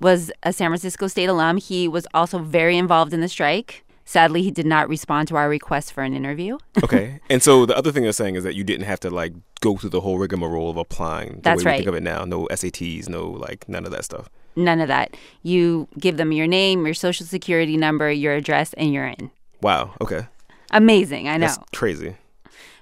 was 0.00 0.32
a 0.42 0.52
San 0.52 0.70
Francisco 0.70 1.06
State 1.06 1.28
alum. 1.28 1.58
He 1.58 1.86
was 1.86 2.06
also 2.14 2.38
very 2.38 2.78
involved 2.78 3.12
in 3.12 3.20
the 3.20 3.28
strike. 3.28 3.84
Sadly, 4.08 4.40
he 4.40 4.50
did 4.50 4.64
not 4.64 4.88
respond 4.88 5.28
to 5.28 5.36
our 5.36 5.50
request 5.50 5.92
for 5.92 6.02
an 6.02 6.14
interview. 6.14 6.56
Okay, 6.82 7.20
and 7.28 7.42
so 7.42 7.66
the 7.66 7.76
other 7.76 7.92
thing 7.92 8.04
they're 8.04 8.12
saying 8.12 8.36
is 8.36 8.44
that 8.44 8.54
you 8.54 8.64
didn't 8.64 8.86
have 8.86 9.00
to 9.00 9.10
like 9.10 9.34
go 9.60 9.76
through 9.76 9.90
the 9.90 10.00
whole 10.00 10.16
rigmarole 10.16 10.70
of 10.70 10.78
applying. 10.78 11.34
The 11.34 11.40
That's 11.42 11.64
way 11.64 11.72
right. 11.72 11.74
We 11.74 11.78
think 11.84 11.88
of 11.88 11.94
it 11.96 12.02
now. 12.02 12.24
No 12.24 12.46
SATs, 12.46 13.08
no 13.10 13.28
like 13.28 13.68
none 13.68 13.84
of 13.84 13.90
that 13.90 14.04
stuff. 14.06 14.30
None 14.56 14.80
of 14.80 14.88
that. 14.88 15.14
You 15.42 15.88
give 15.98 16.16
them 16.16 16.32
your 16.32 16.46
name, 16.46 16.86
your 16.86 16.94
social 16.94 17.26
security 17.26 17.76
number, 17.76 18.10
your 18.10 18.32
address, 18.32 18.72
and 18.74 18.94
you're 18.94 19.08
in. 19.08 19.30
Wow. 19.60 19.94
Okay. 20.00 20.26
Amazing, 20.70 21.28
I 21.28 21.36
know. 21.36 21.48
That's 21.48 21.58
crazy. 21.74 22.16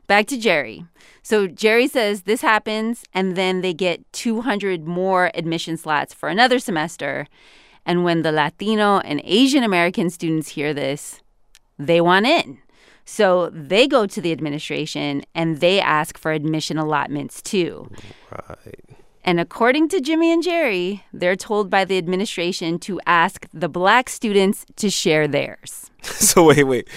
Back 0.06 0.26
to 0.26 0.38
Jerry. 0.38 0.84
So 1.24 1.48
Jerry 1.48 1.88
says 1.88 2.22
this 2.22 2.42
happens, 2.42 3.04
and 3.12 3.34
then 3.34 3.62
they 3.62 3.74
get 3.74 4.00
200 4.12 4.86
more 4.86 5.32
admission 5.34 5.76
slots 5.76 6.14
for 6.14 6.28
another 6.28 6.60
semester. 6.60 7.26
And 7.86 8.04
when 8.04 8.22
the 8.22 8.32
Latino 8.32 8.98
and 8.98 9.22
Asian 9.24 9.62
American 9.62 10.10
students 10.10 10.48
hear 10.48 10.74
this, 10.74 11.22
they 11.78 12.00
want 12.00 12.26
in. 12.26 12.58
So 13.04 13.50
they 13.50 13.86
go 13.86 14.06
to 14.06 14.20
the 14.20 14.32
administration 14.32 15.22
and 15.34 15.60
they 15.60 15.80
ask 15.80 16.18
for 16.18 16.32
admission 16.32 16.76
allotments 16.76 17.40
too. 17.40 17.88
Right. 18.32 18.84
And 19.22 19.40
according 19.40 19.88
to 19.90 20.00
Jimmy 20.00 20.32
and 20.32 20.42
Jerry, 20.42 21.04
they're 21.12 21.36
told 21.36 21.70
by 21.70 21.84
the 21.84 21.98
administration 21.98 22.78
to 22.80 23.00
ask 23.06 23.46
the 23.54 23.68
black 23.68 24.08
students 24.08 24.66
to 24.76 24.90
share 24.90 25.28
theirs. 25.28 25.90
so 26.02 26.44
wait, 26.44 26.64
wait. 26.64 26.88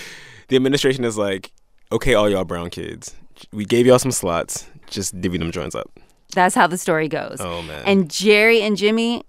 The 0.47 0.55
administration 0.55 1.05
is 1.05 1.17
like, 1.17 1.51
okay, 1.91 2.15
all 2.15 2.27
y'all 2.27 2.45
brown 2.45 2.71
kids, 2.71 3.15
we 3.51 3.65
gave 3.65 3.85
y'all 3.85 3.99
some 3.99 4.11
slots. 4.11 4.67
Just 4.87 5.19
divvy 5.21 5.37
them 5.37 5.51
joints 5.51 5.75
up. 5.75 5.99
That's 6.33 6.55
how 6.55 6.65
the 6.67 6.77
story 6.77 7.07
goes. 7.07 7.37
Oh 7.39 7.61
man. 7.61 7.83
And 7.85 8.09
Jerry 8.09 8.61
and 8.61 8.77
Jimmy, 8.77 9.23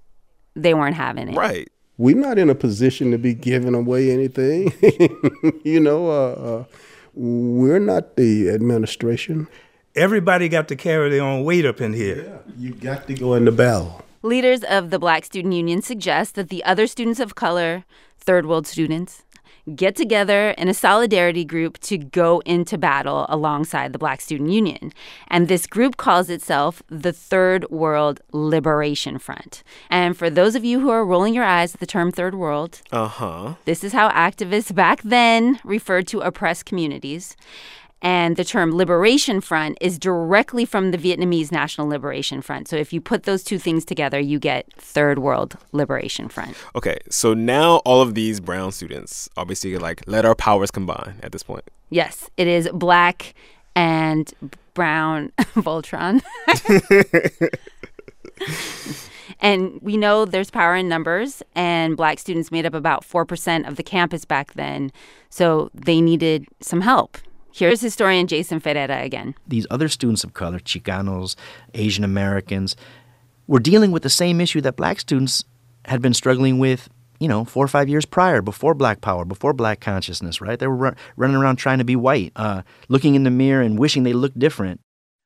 they 0.63 0.75
weren't 0.75 0.97
having 0.97 1.29
it. 1.29 1.37
right. 1.37 1.69
We're 1.99 2.17
not 2.17 2.39
in 2.39 2.49
a 2.49 2.55
position 2.55 3.11
to 3.11 3.19
be 3.19 3.35
giving 3.35 3.75
away 3.75 4.11
anything. 4.11 4.73
you 5.65 5.81
know, 5.81 6.09
uh, 6.09 6.33
uh, 6.33 6.65
we're 7.13 7.79
not 7.79 8.17
the 8.17 8.49
administration. 8.49 9.49
Everybody 9.95 10.49
got 10.49 10.67
to 10.69 10.77
carry 10.77 11.11
their 11.11 11.23
own 11.23 11.45
weight 11.45 11.67
up 11.67 11.79
in 11.79 11.93
here. 11.93 12.41
You 12.57 12.73
got 12.73 13.07
to 13.09 13.15
go 13.15 13.35
in 13.35 13.45
the 13.45 13.53
battle. 13.53 14.03
Leaders 14.23 14.65
of 14.65 14.89
the 14.89 14.99
Black 14.99 15.27
Student 15.27 15.53
Union 15.53 15.83
suggest 15.83 16.37
that 16.37 16.49
the 16.49 16.65
other 16.65 16.87
students 16.87 17.21
of 17.21 17.35
color, 17.35 17.85
third 18.19 18.47
world 18.47 18.67
students, 18.67 19.23
get 19.77 19.97
together 19.97 20.51
in 20.51 20.69
a 20.69 20.75
solidarity 20.75 21.45
group 21.45 21.79
to 21.81 21.97
go 21.99 22.41
into 22.47 22.77
battle 22.79 23.27
alongside 23.29 23.93
the 23.93 23.99
Black 23.99 24.21
Student 24.21 24.51
Union. 24.51 24.93
And 25.29 25.49
this 25.49 25.67
group 25.67 25.97
calls 25.97 26.29
itself 26.29 26.83
the 26.89 27.13
Third 27.13 27.69
World 27.71 28.21
Liberation 28.33 29.19
Front. 29.19 29.63
And 29.89 30.17
for 30.17 30.29
those 30.31 30.55
of 30.55 30.65
you 30.65 30.81
who 30.81 30.91
are 30.91 31.05
rolling 31.05 31.35
your 31.35 31.45
eyes 31.45 31.75
at 31.75 31.81
the 31.81 31.87
term 31.87 32.11
Third 32.13 32.35
World, 32.35 32.83
Uh 32.93 33.07
huh. 33.09 33.55
this 33.65 33.83
is 33.85 33.93
how 33.93 34.09
activists 34.11 34.75
back 34.75 35.03
then 35.03 35.61
referred 35.65 36.07
to 36.09 36.21
oppressed 36.21 36.67
communities. 36.67 37.37
And 38.03 38.37
the 38.37 38.45
term 38.45 38.75
Liberation 38.75 39.41
Front 39.41 39.77
is 39.81 39.99
directly 39.99 40.65
from 40.65 40.91
the 40.91 40.99
Vietnamese 40.99 41.53
National 41.53 41.87
Liberation 41.87 42.41
Front. 42.41 42.69
So 42.69 42.77
if 42.77 42.93
you 42.93 43.01
put 43.01 43.25
those 43.25 43.45
two 43.45 43.59
things 43.59 43.85
together, 43.85 44.19
you 44.19 44.39
get 44.39 44.73
Third 44.75 45.19
World 45.19 45.57
Liberation 45.73 46.29
Front. 46.29 46.57
Okay, 46.75 46.99
so 47.11 47.35
now 47.35 47.77
all 47.79 48.01
of 48.01 48.15
these 48.15 48.41
brown 48.41 48.73
students 48.73 49.29
obviously 49.37 49.77
like 49.77 50.03
let 50.07 50.25
our 50.25 50.35
powers 50.35 50.71
combine 50.71 51.17
at 51.23 51.33
this 51.33 51.43
point. 51.43 51.65
Yes, 51.91 52.31
it 52.37 52.47
is 52.47 52.69
black 52.73 53.35
and 53.75 54.33
brown 54.75 55.33
Voltron. 55.57 56.23
and 59.41 59.79
we 59.83 59.97
know 59.97 60.25
there's 60.25 60.51
power 60.51 60.75
in 60.77 60.89
numbers, 60.89 61.43
and 61.55 61.97
black 61.97 62.19
students 62.19 62.51
made 62.51 62.67
up 62.67 62.75
about 62.75 63.05
4% 63.05 63.69
of 63.69 63.77
the 63.77 63.83
campus 63.83 64.25
back 64.25 64.55
then. 64.55 64.93
So 65.29 65.71
they 65.75 66.01
needed 66.01 66.47
some 66.61 66.81
help. 66.81 67.19
Here's 67.53 67.81
historian 67.81 68.27
Jason 68.27 68.61
Ferreira 68.61 69.03
again. 69.03 69.35
These 69.47 69.67
other 69.71 69.89
students 69.89 70.25
of 70.25 70.35
color, 70.35 70.59
Chicanos, 70.61 71.37
Asian 71.75 72.05
Americans, 72.05 72.77
were 73.47 73.61
dealing 73.61 73.91
with 73.91 74.03
the 74.03 74.11
same 74.11 74.41
issue 74.41 74.61
that 74.61 74.77
black 74.77 75.01
students 75.01 75.45
had 75.87 76.01
been 76.01 76.15
struggling 76.15 76.59
with, 76.59 76.89
you 77.19 77.29
know, 77.29 77.45
four 77.45 77.65
or 77.65 77.69
five 77.69 77.89
years 77.89 78.05
prior, 78.05 78.43
before 78.43 78.75
Black 78.75 79.01
Power, 79.01 79.25
before 79.25 79.53
Black 79.53 79.81
consciousness, 79.81 80.41
right? 80.41 80.59
They 80.59 80.67
were 80.67 80.77
run, 80.77 80.97
running 81.17 81.37
around 81.37 81.57
trying 81.57 81.79
to 81.79 81.85
be 81.85 81.97
white, 81.97 82.33
uh, 82.37 82.63
looking 82.89 83.15
in 83.15 83.25
the 83.25 83.31
mirror 83.31 83.63
and 83.63 83.79
wishing 83.79 84.05
they 84.05 84.13
looked 84.13 84.39
different. 84.39 84.81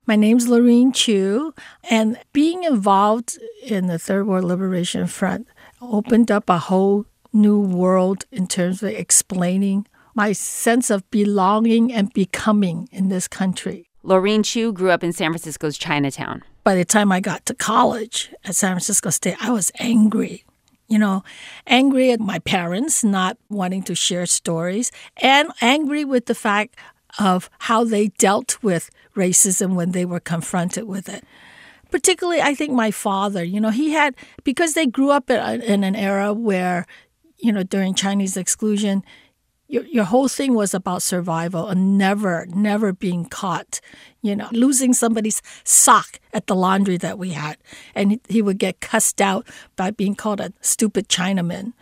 My 0.07 0.17
name's 0.17 0.49
Laureen 0.49 0.95
Chew, 0.95 1.55
and 1.91 2.19
being 2.33 2.65
involved 2.65 3.39
in 3.63 3.87
the 3.87 3.99
Third 3.99 4.27
World 4.27 4.45
Liberation 4.45 5.07
Front 5.07 5.49
opened 5.81 6.31
up 6.31 6.51
a 6.51 6.59
whole 6.59 7.07
new 7.33 7.61
world 7.61 8.25
in 8.31 8.47
terms 8.47 8.83
of 8.83 8.91
explaining 8.91 9.87
my 10.15 10.33
sense 10.33 10.91
of 10.91 11.09
belonging 11.11 11.93
and 11.93 12.13
becoming 12.13 12.89
in 12.93 13.09
this 13.09 13.29
country. 13.29 13.89
Laureen 14.05 14.45
Chew 14.45 14.73
grew 14.73 14.91
up 14.91 15.03
in 15.03 15.13
San 15.13 15.31
Francisco's 15.31 15.79
Chinatown. 15.79 16.43
By 16.63 16.75
the 16.75 16.85
time 16.85 17.11
I 17.11 17.21
got 17.21 17.45
to 17.47 17.55
college 17.55 18.33
at 18.45 18.55
San 18.55 18.73
Francisco 18.73 19.11
State, 19.11 19.37
I 19.41 19.51
was 19.51 19.73
angry. 19.79 20.45
You 20.87 20.99
know, 20.99 21.25
angry 21.67 22.13
at 22.13 22.21
my 22.21 22.39
parents 22.41 23.03
not 23.03 23.39
wanting 23.49 23.83
to 23.85 23.95
share 23.95 24.27
stories, 24.27 24.93
and 25.17 25.51
angry 25.63 26.05
with 26.05 26.27
the 26.27 26.35
fact 26.35 26.77
of 27.19 27.49
how 27.61 27.85
they 27.85 28.09
dealt 28.09 28.63
with 28.63 28.91
racism 29.17 29.75
when 29.75 29.93
they 29.93 30.05
were 30.05 30.21
confronted 30.21 30.85
with 30.85 31.09
it. 31.09 31.25
Particularly, 31.91 32.43
I 32.43 32.55
think 32.55 32.73
my 32.73 32.91
father, 32.91 33.43
you 33.43 33.61
know, 33.61 33.71
he 33.71 33.93
had, 33.93 34.15
because 34.43 34.75
they 34.75 34.87
grew 34.87 35.11
up 35.11 35.31
in, 35.31 35.63
in 35.63 35.85
an 35.85 35.97
era 35.97 36.35
where, 36.35 36.87
you 37.39 37.53
know, 37.53 37.63
during 37.63 37.95
Chinese 37.95 38.37
exclusion, 38.37 39.05
your, 39.69 39.85
your 39.85 40.05
whole 40.05 40.29
thing 40.29 40.55
was 40.55 40.75
about 40.75 41.03
survival 41.03 41.69
and 41.69 41.97
never, 41.97 42.47
never 42.51 42.93
being 42.93 43.25
caught, 43.25 43.81
you 44.23 44.37
know, 44.37 44.49
losing 44.53 44.93
somebody's 44.93 45.41
sock 45.65 46.21
at 46.33 46.47
the 46.47 46.55
laundry 46.55 46.97
that 46.99 47.19
we 47.19 47.31
had. 47.31 47.57
And 47.95 48.21
he, 48.29 48.43
would 48.43 48.59
get 48.59 48.81
cussed 48.81 49.21
out 49.21 49.49
by 49.77 49.91
being 49.91 50.15
called 50.15 50.41
a 50.41 50.53
stupid 50.61 51.09
Chinaman, 51.09 51.73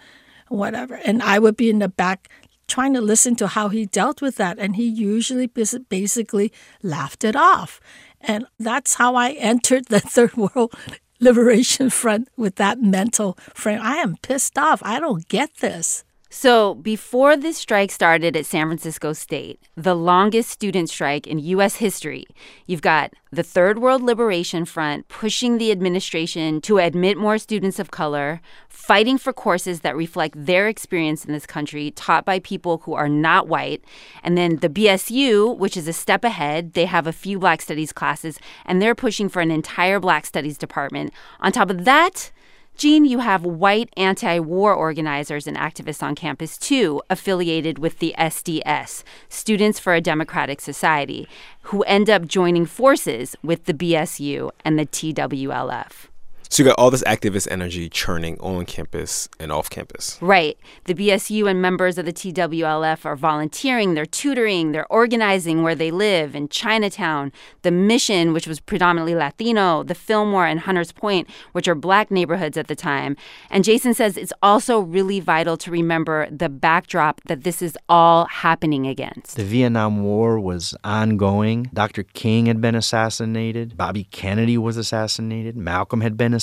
whatever. 0.49 0.95
And 1.05 1.23
I 1.23 1.39
would 1.39 1.57
be 1.57 1.71
in 1.71 1.81
the 1.81 1.89
back 1.89 2.29
trying 2.69 2.95
to 2.95 3.01
listen 3.01 3.35
to 3.37 3.49
how 3.49 3.69
he 3.69 3.85
dealt 3.85 4.23
with 4.23 4.37
that. 4.37 4.59
And 4.59 4.77
he 4.77 4.87
usually 4.87 5.47
basically 5.47 6.53
laughed 6.83 7.25
it 7.25 7.35
off. 7.35 7.81
And 8.21 8.47
that's 8.61 8.95
how 8.95 9.17
I 9.17 9.33
entered 9.33 9.87
the 9.87 10.01
Third 10.01 10.37
World 10.37 10.73
Liberation 11.19 11.91
Front 11.91 12.29
with 12.37 12.57
that 12.57 12.81
mental 12.81 13.37
frame. 13.55 13.81
I 13.83 13.97
am 13.97 14.17
pissed 14.23 14.57
off. 14.57 14.81
I 14.85 15.01
don't 15.01 15.27
get 15.29 15.57
this. 15.57 16.05
So, 16.35 16.77
before 16.77 17.37
this 17.37 17.59
strike 17.59 17.91
started 17.91 18.39
at 18.39 18.47
San 18.47 18.67
Francisco 18.67 19.13
State, 19.13 19.61
the 19.77 19.95
longest 19.95 20.49
student 20.49 20.89
strike 20.89 21.27
in 21.27 21.39
U.S. 21.39 21.77
history, 21.77 22.25
you've 22.65 22.81
got 22.81 23.13
the 23.31 23.43
Third 23.43 23.81
World 23.81 24.01
Liberation 24.01 24.65
Front 24.65 25.09
pushing 25.09 25.59
the 25.59 25.71
administration 25.71 26.63
to 26.63 26.79
admit 26.79 27.19
more 27.19 27.37
students 27.37 27.79
of 27.79 27.91
color, 27.91 28.41
fighting 28.71 29.19
for 29.19 29.35
courses 29.35 29.81
that 29.81 29.95
reflect 29.95 30.47
their 30.47 30.69
experience 30.69 31.27
in 31.27 31.35
this 31.35 31.45
country, 31.45 31.91
taught 31.91 32.25
by 32.25 32.39
people 32.39 32.79
who 32.79 32.95
are 32.95 33.11
not 33.11 33.47
white. 33.47 33.85
And 34.23 34.39
then 34.39 34.57
the 34.57 34.71
BSU, 34.71 35.55
which 35.59 35.77
is 35.77 35.87
a 35.87 35.93
step 35.93 36.25
ahead, 36.25 36.73
they 36.73 36.87
have 36.87 37.07
a 37.07 37.13
few 37.13 37.39
Black 37.39 37.61
Studies 37.61 37.93
classes, 37.93 38.39
and 38.65 38.81
they're 38.81 38.95
pushing 38.95 39.29
for 39.29 39.43
an 39.43 39.51
entire 39.51 40.01
Black 40.01 40.25
Studies 40.25 40.57
department. 40.57 41.13
On 41.41 41.53
top 41.53 41.69
of 41.69 41.85
that, 41.85 42.33
Gene, 42.77 43.05
you 43.05 43.21
have 43.21 43.45
white 43.45 43.91
anti 43.97 44.39
war 44.39 44.75
organizers 44.75 45.47
and 45.47 45.57
activists 45.57 46.03
on 46.03 46.15
campus 46.15 46.59
too, 46.59 47.01
affiliated 47.11 47.79
with 47.79 47.99
the 47.99 48.15
SDS, 48.19 49.05
Students 49.29 49.79
for 49.79 49.95
a 49.95 50.01
Democratic 50.01 50.61
Society, 50.61 51.29
who 51.63 51.83
end 51.83 52.11
up 52.11 52.27
joining 52.27 52.67
forces 52.67 53.37
with 53.43 53.67
the 53.67 53.75
BSU 53.75 54.51
and 54.65 54.79
the 54.79 54.87
TWLF. 54.87 56.12
So 56.53 56.63
you 56.63 56.69
got 56.69 56.79
all 56.79 56.91
this 56.91 57.03
activist 57.05 57.49
energy 57.51 57.89
churning 57.89 58.39
on 58.41 58.67
campus 58.67 59.27
and 59.41 59.51
off 59.51 59.71
campus. 59.71 60.19
Right. 60.21 60.59
The 60.85 60.93
BSU 60.93 61.49
and 61.49 61.63
members 61.63 61.97
of 61.97 62.05
the 62.05 62.13
TWLF 62.13 63.07
are 63.07 63.17
volunteering, 63.17 63.95
they're 63.95 64.05
tutoring, 64.05 64.73
they're 64.73 64.93
organizing 64.93 65.63
where 65.63 65.75
they 65.75 65.91
live 65.91 66.35
in 66.35 66.49
Chinatown, 66.49 67.33
the 67.63 67.71
Mission, 67.71 68.35
which 68.35 68.47
was 68.47 68.61
predominantly 68.61 69.15
Latino, 69.15 69.83
the 69.83 69.95
Fillmore 69.95 70.45
and 70.45 70.61
Hunters 70.61 70.93
Point, 70.93 71.27
which 71.53 71.67
are 71.69 71.75
black 71.75 72.11
neighborhoods 72.11 72.59
at 72.59 72.67
the 72.67 72.77
time. 72.77 73.17
And 73.49 73.65
Jason 73.65 73.95
says 73.95 74.19
it's 74.19 74.35
also 74.43 74.79
really 74.79 75.21
vital 75.21 75.57
to 75.57 75.71
remember 75.71 76.29
the 76.31 76.51
backdrop 76.51 77.23
that 77.29 77.45
this 77.45 77.63
is 77.63 77.79
all 77.89 78.27
happening 78.27 78.87
against. 78.87 79.37
The 79.37 79.45
Vietnam 79.45 80.03
War 80.03 80.39
was 80.39 80.77
ongoing. 80.85 81.71
Dr. 81.73 82.03
King 82.03 82.45
had 82.45 82.61
been 82.61 82.75
assassinated. 82.75 83.75
Bobby 83.79 84.05
Kennedy 84.11 84.59
was 84.59 84.77
assassinated. 84.77 85.57
Malcolm 85.57 86.03
had 86.03 86.19
been 86.19 86.35
assassinated. 86.35 86.42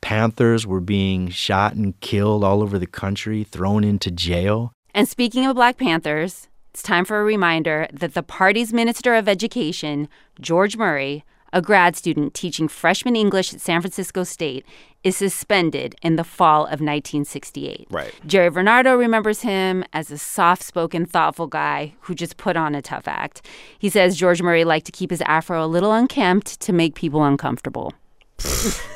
Panthers 0.00 0.66
were 0.66 0.80
being 0.80 1.28
shot 1.28 1.74
and 1.74 1.98
killed 2.00 2.44
all 2.44 2.62
over 2.62 2.78
the 2.78 2.86
country, 2.86 3.44
thrown 3.44 3.84
into 3.84 4.10
jail. 4.10 4.72
And 4.94 5.08
speaking 5.08 5.46
of 5.46 5.56
Black 5.56 5.76
Panthers, 5.76 6.48
it's 6.70 6.82
time 6.82 7.04
for 7.04 7.20
a 7.20 7.24
reminder 7.24 7.88
that 7.92 8.14
the 8.14 8.22
party's 8.22 8.72
Minister 8.72 9.14
of 9.14 9.28
Education, 9.28 10.08
George 10.40 10.76
Murray, 10.76 11.24
a 11.52 11.62
grad 11.62 11.94
student 11.94 12.34
teaching 12.34 12.66
freshman 12.66 13.14
English 13.14 13.54
at 13.54 13.60
San 13.60 13.80
Francisco 13.80 14.24
State, 14.24 14.66
is 15.04 15.16
suspended 15.16 15.94
in 16.02 16.16
the 16.16 16.24
fall 16.24 16.62
of 16.62 16.80
1968. 16.80 17.86
Right. 17.90 18.12
Jerry 18.26 18.50
Varnado 18.50 18.98
remembers 18.98 19.42
him 19.42 19.84
as 19.92 20.10
a 20.10 20.18
soft 20.18 20.62
spoken, 20.62 21.06
thoughtful 21.06 21.46
guy 21.46 21.94
who 22.00 22.14
just 22.14 22.38
put 22.38 22.56
on 22.56 22.74
a 22.74 22.82
tough 22.82 23.06
act. 23.06 23.46
He 23.78 23.88
says 23.88 24.16
George 24.16 24.42
Murray 24.42 24.64
liked 24.64 24.86
to 24.86 24.92
keep 24.92 25.10
his 25.10 25.22
afro 25.22 25.64
a 25.64 25.68
little 25.68 25.92
unkempt 25.92 26.58
to 26.60 26.72
make 26.72 26.94
people 26.94 27.22
uncomfortable. 27.22 27.92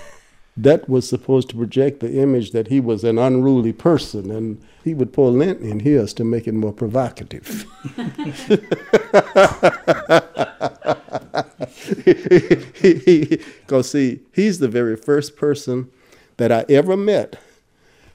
that 0.63 0.89
was 0.89 1.09
supposed 1.09 1.51
to 1.51 1.57
project 1.57 2.01
the 2.01 2.21
image 2.21 2.51
that 2.51 2.67
he 2.67 2.81
was 2.81 3.05
an 3.05 3.17
unruly 3.17 3.73
person, 3.73 4.31
and 4.31 4.61
he 4.83 4.93
would 4.93 5.13
pull 5.13 5.31
lint 5.31 5.61
in 5.61 5.81
his 5.81 6.13
to 6.15 6.25
make 6.25 6.49
it 6.49 6.55
more 6.55 6.73
provocative. 6.73 7.65
Because, 13.69 13.91
see, 13.91 14.21
he's 14.33 14.59
the 14.59 14.69
very 14.69 14.97
first 14.97 15.37
person 15.37 15.91
that 16.37 16.51
I 16.51 16.65
ever 16.69 16.97
met 16.97 17.39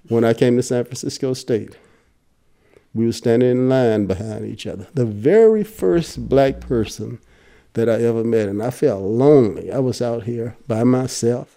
when 0.07 0.23
I 0.23 0.33
came 0.33 0.57
to 0.57 0.63
San 0.63 0.83
Francisco 0.83 1.33
State. 1.33 1.77
We 2.93 3.05
were 3.05 3.11
standing 3.11 3.51
in 3.51 3.69
line 3.69 4.05
behind 4.05 4.45
each 4.45 4.67
other. 4.67 4.87
The 4.93 5.05
very 5.05 5.63
first 5.63 6.29
black 6.29 6.59
person 6.59 7.19
that 7.73 7.89
I 7.89 8.01
ever 8.03 8.23
met, 8.23 8.49
and 8.49 8.61
I 8.61 8.69
felt 8.69 9.03
lonely. 9.03 9.71
I 9.71 9.79
was 9.79 10.01
out 10.01 10.23
here 10.23 10.55
by 10.67 10.83
myself. 10.83 11.52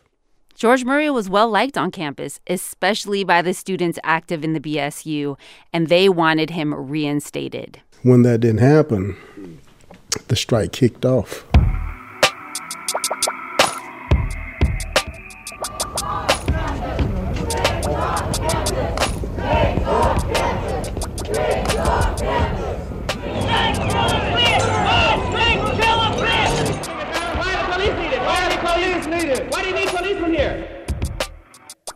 George 0.56 0.86
Murray 0.86 1.10
was 1.10 1.28
well 1.28 1.50
liked 1.50 1.76
on 1.76 1.90
campus, 1.90 2.40
especially 2.46 3.24
by 3.24 3.42
the 3.42 3.52
students 3.52 3.98
active 4.02 4.42
in 4.42 4.54
the 4.54 4.60
BSU, 4.60 5.38
and 5.70 5.88
they 5.88 6.08
wanted 6.08 6.48
him 6.48 6.72
reinstated. 6.72 7.82
When 8.02 8.22
that 8.22 8.40
didn't 8.40 8.60
happen, 8.60 9.18
the 10.28 10.36
strike 10.36 10.72
kicked 10.72 11.04
off. 11.04 11.44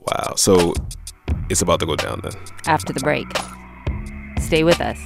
Wow. 0.00 0.34
So 0.36 0.74
it's 1.48 1.62
about 1.62 1.80
to 1.80 1.86
go 1.86 1.96
down 1.96 2.20
then. 2.22 2.32
After 2.66 2.92
the 2.92 3.00
break. 3.00 3.26
Stay 4.40 4.64
with 4.64 4.80
us. 4.80 4.98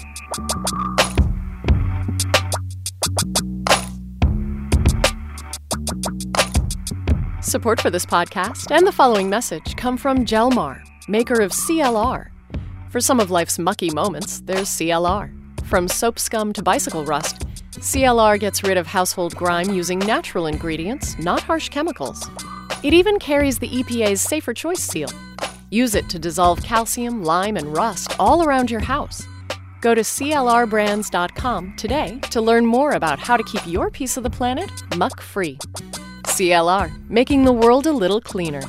Support 7.41 7.81
for 7.81 7.91
this 7.91 8.07
podcast 8.07 8.75
and 8.75 8.87
the 8.87 8.93
following 8.93 9.29
message 9.29 9.77
come 9.77 9.97
from 9.97 10.25
Jelmar, 10.25 10.83
maker 11.09 11.41
of 11.43 11.53
CLR. 11.53 12.31
For 12.91 13.01
some 13.01 13.21
of 13.21 13.31
life's 13.31 13.59
mucky 13.59 13.91
moments, 13.91 14.41
there's 14.41 14.69
CLR. 14.69 15.31
From 15.67 15.87
soap 15.87 16.19
scum 16.19 16.53
to 16.53 16.63
bicycle 16.63 17.05
rust, 17.05 17.44
CLR 17.85 18.41
gets 18.41 18.63
rid 18.63 18.79
of 18.79 18.87
household 18.87 19.37
grime 19.37 19.69
using 19.69 19.99
natural 19.99 20.47
ingredients, 20.47 21.19
not 21.19 21.43
harsh 21.43 21.69
chemicals. 21.69 22.31
It 22.83 22.95
even 22.95 23.19
carries 23.19 23.59
the 23.59 23.69
EPA's 23.69 24.23
Safer 24.23 24.55
Choice 24.55 24.81
seal. 24.83 25.11
Use 25.69 25.95
it 25.95 26.09
to 26.09 26.19
dissolve 26.19 26.63
calcium, 26.63 27.25
lime, 27.25 27.59
and 27.59 27.77
rust 27.77 28.19
all 28.19 28.43
around 28.43 28.71
your 28.71 28.81
house. 28.81 29.27
Go 29.83 29.95
to 29.95 30.01
CLRbrands.com 30.01 31.77
today 31.77 32.19
to 32.31 32.41
learn 32.41 32.65
more 32.65 32.93
about 32.93 33.19
how 33.19 33.37
to 33.37 33.43
keep 33.43 33.61
your 33.67 33.91
piece 33.91 34.17
of 34.17 34.23
the 34.23 34.31
planet 34.31 34.71
muck 34.97 35.21
free. 35.21 35.59
CLR, 36.29 36.91
making 37.11 37.45
the 37.45 37.53
world 37.53 37.87
a 37.87 37.93
little 37.93 38.23
cleaner. 38.23 38.63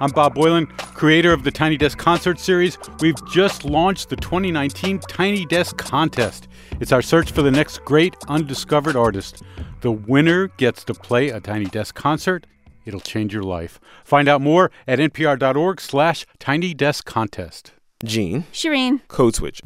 I'm 0.00 0.10
Bob 0.10 0.34
Boilen, 0.34 0.66
creator 0.94 1.32
of 1.32 1.44
the 1.44 1.52
Tiny 1.52 1.76
Desk 1.76 1.96
Concert 1.96 2.40
Series. 2.40 2.78
We've 3.00 3.14
just 3.30 3.64
launched 3.64 4.08
the 4.08 4.16
2019 4.16 4.98
Tiny 5.00 5.46
Desk 5.46 5.76
Contest. 5.76 6.48
It's 6.80 6.92
our 6.92 7.02
search 7.02 7.30
for 7.30 7.42
the 7.42 7.50
next 7.50 7.84
great 7.84 8.16
undiscovered 8.26 8.96
artist. 8.96 9.42
The 9.82 9.92
winner 9.92 10.48
gets 10.56 10.82
to 10.84 10.94
play 10.94 11.28
a 11.28 11.38
Tiny 11.38 11.66
Desk 11.66 11.94
concert. 11.94 12.46
It'll 12.86 13.00
change 13.00 13.34
your 13.34 13.42
life. 13.42 13.78
Find 14.02 14.28
out 14.28 14.40
more 14.40 14.70
at 14.88 14.98
npr.org 14.98 15.80
slash 15.80 16.26
tiny 16.38 16.72
desk 16.72 17.04
contest. 17.04 17.72
Gene. 18.02 18.44
Shireen. 18.52 19.02
Code 19.08 19.34
switch. 19.34 19.60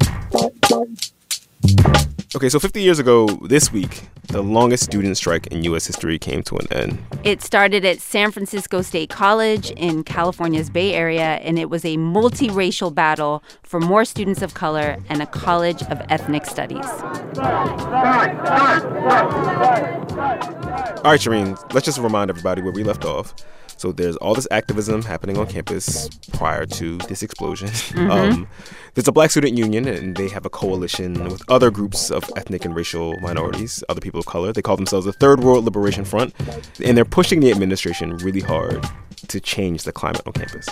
Okay, 2.35 2.49
so 2.49 2.59
50 2.59 2.81
years 2.81 2.99
ago 2.99 3.27
this 3.43 3.71
week, 3.71 4.09
the 4.27 4.41
longest 4.41 4.83
student 4.83 5.15
strike 5.15 5.47
in 5.47 5.63
U.S. 5.63 5.87
history 5.87 6.19
came 6.19 6.43
to 6.43 6.57
an 6.57 6.67
end. 6.69 7.01
It 7.23 7.41
started 7.41 7.85
at 7.85 8.01
San 8.01 8.29
Francisco 8.31 8.81
State 8.81 9.09
College 9.09 9.71
in 9.71 10.03
California's 10.03 10.69
Bay 10.69 10.93
Area, 10.93 11.35
and 11.35 11.57
it 11.57 11.69
was 11.69 11.85
a 11.85 11.95
multiracial 11.95 12.93
battle 12.93 13.41
for 13.63 13.79
more 13.79 14.03
students 14.03 14.41
of 14.41 14.53
color 14.53 14.97
and 15.07 15.21
a 15.21 15.25
college 15.25 15.81
of 15.83 16.01
ethnic 16.09 16.45
studies. 16.45 16.85
All 16.85 17.41
right, 21.05 21.21
Shireen, 21.21 21.73
let's 21.73 21.85
just 21.85 21.99
remind 21.99 22.29
everybody 22.29 22.61
where 22.61 22.73
we 22.73 22.83
left 22.83 23.05
off. 23.05 23.33
So 23.77 23.91
there's 23.91 24.15
all 24.17 24.33
this 24.33 24.47
activism 24.51 25.01
happening 25.01 25.37
on 25.37 25.47
campus 25.47 26.09
prior 26.33 26.65
to 26.65 26.97
this 27.09 27.23
explosion. 27.23 27.69
Mm-hmm. 27.69 28.11
Um, 28.15 28.47
there's 28.93 29.09
a 29.09 29.11
black 29.11 29.31
student 29.31 29.57
union, 29.57 29.87
and 29.87 30.15
they 30.15 30.29
have 30.29 30.45
a 30.45 30.49
coalition 30.49 31.25
with 31.25 31.41
other 31.49 31.69
groups 31.69 32.09
of 32.11 32.23
ethnic 32.37 32.63
and 32.63 32.73
racial 32.73 33.19
minorities, 33.19 33.83
other 33.89 33.99
people 33.99 34.21
of 34.21 34.25
color. 34.25 34.53
They 34.53 34.61
call 34.61 34.77
themselves 34.77 35.05
the 35.05 35.11
Third 35.11 35.43
World 35.43 35.65
Liberation 35.65 36.05
Front, 36.05 36.33
and 36.81 36.95
they're 36.95 37.03
pushing 37.03 37.41
the 37.41 37.51
administration 37.51 38.15
really 38.17 38.39
hard 38.39 38.87
to 39.27 39.39
change 39.41 39.83
the 39.83 39.91
climate 39.91 40.21
on 40.25 40.33
campus. 40.33 40.67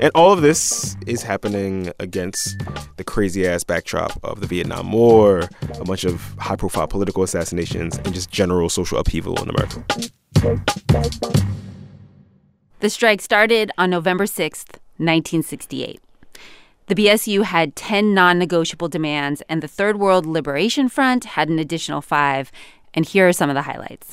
And 0.00 0.12
all 0.14 0.32
of 0.32 0.42
this 0.42 0.96
is 1.06 1.22
happening 1.22 1.92
against 1.98 2.56
the 2.96 3.04
crazy 3.04 3.46
ass 3.46 3.64
backdrop 3.64 4.12
of 4.22 4.40
the 4.40 4.46
Vietnam 4.46 4.92
War, 4.92 5.48
a 5.74 5.84
bunch 5.84 6.04
of 6.04 6.34
high 6.38 6.56
profile 6.56 6.86
political 6.86 7.22
assassinations, 7.22 7.96
and 7.98 8.14
just 8.14 8.30
general 8.30 8.68
social 8.68 8.98
upheaval 8.98 9.36
in 9.42 9.48
America. 9.48 9.84
The 12.86 12.90
strike 12.90 13.20
started 13.20 13.72
on 13.76 13.90
November 13.90 14.26
6th, 14.26 14.78
1968. 14.98 16.00
The 16.86 16.94
BSU 16.94 17.42
had 17.42 17.74
10 17.74 18.14
non 18.14 18.38
negotiable 18.38 18.86
demands, 18.86 19.42
and 19.48 19.60
the 19.60 19.66
Third 19.66 19.96
World 19.96 20.24
Liberation 20.24 20.88
Front 20.88 21.24
had 21.24 21.48
an 21.48 21.58
additional 21.58 22.00
five. 22.00 22.52
And 22.94 23.04
here 23.04 23.26
are 23.26 23.32
some 23.32 23.50
of 23.50 23.56
the 23.56 23.62
highlights. 23.62 24.08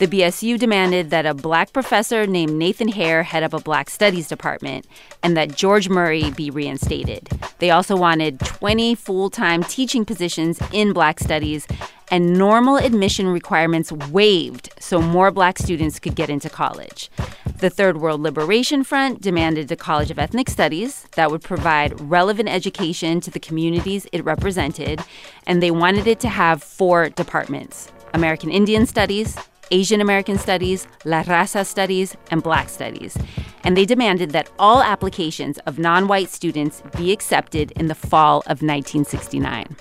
The 0.00 0.08
BSU 0.08 0.58
demanded 0.58 1.10
that 1.10 1.26
a 1.26 1.34
black 1.34 1.72
professor 1.72 2.26
named 2.26 2.54
Nathan 2.54 2.88
Hare 2.88 3.22
head 3.22 3.44
up 3.44 3.52
a 3.52 3.60
black 3.60 3.88
studies 3.88 4.26
department 4.26 4.88
and 5.22 5.36
that 5.36 5.54
George 5.54 5.88
Murray 5.88 6.32
be 6.32 6.50
reinstated. 6.50 7.28
They 7.60 7.70
also 7.70 7.96
wanted 7.96 8.40
20 8.40 8.96
full 8.96 9.30
time 9.30 9.62
teaching 9.62 10.04
positions 10.04 10.60
in 10.72 10.92
black 10.92 11.20
studies 11.20 11.68
and 12.10 12.38
normal 12.38 12.76
admission 12.76 13.28
requirements 13.28 13.92
waived 13.92 14.70
so 14.78 15.00
more 15.00 15.30
black 15.30 15.58
students 15.58 15.98
could 15.98 16.14
get 16.14 16.30
into 16.30 16.48
college. 16.48 17.10
The 17.58 17.70
Third 17.70 17.98
World 17.98 18.20
Liberation 18.20 18.84
Front 18.84 19.20
demanded 19.20 19.70
a 19.72 19.76
College 19.76 20.10
of 20.10 20.18
Ethnic 20.18 20.48
Studies 20.48 21.06
that 21.16 21.30
would 21.30 21.42
provide 21.42 22.00
relevant 22.00 22.48
education 22.48 23.20
to 23.20 23.30
the 23.30 23.40
communities 23.40 24.06
it 24.12 24.24
represented, 24.24 25.00
and 25.46 25.62
they 25.62 25.70
wanted 25.70 26.06
it 26.06 26.20
to 26.20 26.28
have 26.28 26.62
four 26.62 27.08
departments 27.10 27.90
American 28.14 28.50
Indian 28.50 28.86
Studies, 28.86 29.36
Asian 29.70 30.00
American 30.00 30.38
Studies, 30.38 30.86
La 31.04 31.22
Raza 31.24 31.66
Studies, 31.66 32.16
and 32.30 32.42
Black 32.42 32.68
Studies. 32.68 33.16
And 33.64 33.76
they 33.76 33.84
demanded 33.84 34.30
that 34.30 34.50
all 34.58 34.82
applications 34.82 35.58
of 35.66 35.78
non 35.78 36.08
white 36.08 36.30
students 36.30 36.82
be 36.96 37.12
accepted 37.12 37.72
in 37.72 37.88
the 37.88 37.94
fall 37.94 38.38
of 38.40 38.62
1969. 38.62 39.76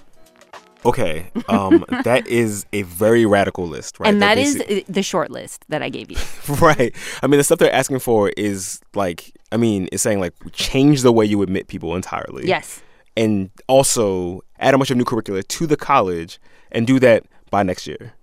Okay, 0.85 1.31
um, 1.49 1.83
that 2.03 2.27
is 2.27 2.65
a 2.73 2.83
very 2.83 3.25
radical 3.25 3.67
list, 3.67 3.99
right? 3.99 4.09
and 4.09 4.21
They're 4.21 4.35
that 4.35 4.41
is 4.41 4.83
the 4.87 5.03
short 5.03 5.31
list 5.31 5.65
that 5.69 5.81
I 5.81 5.89
gave 5.89 6.11
you. 6.11 6.17
right. 6.61 6.95
I 7.21 7.27
mean, 7.27 7.37
the 7.37 7.43
stuff 7.43 7.59
they're 7.59 7.73
asking 7.73 7.99
for 7.99 8.29
is 8.37 8.79
like, 8.95 9.31
I 9.51 9.57
mean, 9.57 9.89
it's 9.91 10.03
saying 10.03 10.19
like 10.19 10.33
change 10.53 11.01
the 11.01 11.11
way 11.11 11.25
you 11.25 11.41
admit 11.41 11.67
people 11.67 11.95
entirely. 11.95 12.47
Yes. 12.47 12.81
And 13.15 13.49
also 13.67 14.41
add 14.59 14.73
a 14.73 14.77
bunch 14.77 14.91
of 14.91 14.97
new 14.97 15.05
curricula 15.05 15.43
to 15.43 15.67
the 15.67 15.77
college 15.77 16.39
and 16.71 16.85
do 16.85 16.99
that 16.99 17.23
by 17.49 17.63
next 17.63 17.87
year. 17.87 18.13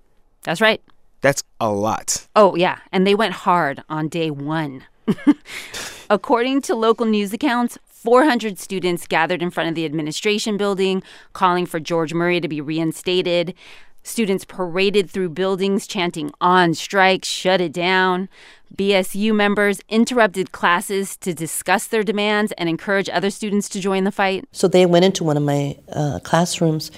That's 0.43 0.61
right. 0.61 0.81
That's 1.21 1.43
a 1.61 1.71
lot. 1.71 2.27
Oh, 2.37 2.55
yeah. 2.55 2.79
And 2.93 3.07
they 3.07 3.15
went 3.15 3.33
hard 3.33 3.83
on 3.89 4.09
day 4.09 4.31
one. 4.31 4.85
According 6.11 6.61
to 6.63 6.75
local 6.75 7.07
news 7.07 7.33
accounts, 7.33 7.79
400 8.05 8.59
students 8.59 9.07
gathered 9.07 9.43
in 9.43 9.51
front 9.51 9.71
of 9.71 9.75
the 9.75 9.87
administration 9.87 10.59
building 10.59 11.03
calling 11.33 11.65
for 11.65 11.81
George 11.81 12.13
Murray 12.13 12.39
to 12.39 12.49
be 12.49 12.61
reinstated. 12.61 13.55
Students 14.03 14.45
paraded 14.45 15.09
through 15.09 15.31
buildings 15.31 15.87
chanting 15.87 16.31
on 16.39 16.75
strike, 16.75 17.25
shut 17.25 17.63
it 17.63 17.73
down. 17.73 18.29
BSU 18.77 19.35
members 19.35 19.81
interrupted 19.89 20.53
classes 20.53 21.17
to 21.19 21.33
discuss 21.33 21.87
their 21.87 22.03
demands 22.03 22.53
and 22.59 22.69
encourage 22.69 23.09
other 23.09 23.31
students 23.31 23.71
to 23.71 23.81
join 23.81 24.05
the 24.05 24.13
fight. 24.13 24.45
So 24.53 24.69
they 24.69 24.85
went 24.85 25.07
into 25.07 25.25
one 25.25 25.39
of 25.39 25.43
my 25.43 25.79
uh, 25.91 26.19
classrooms 26.23 26.91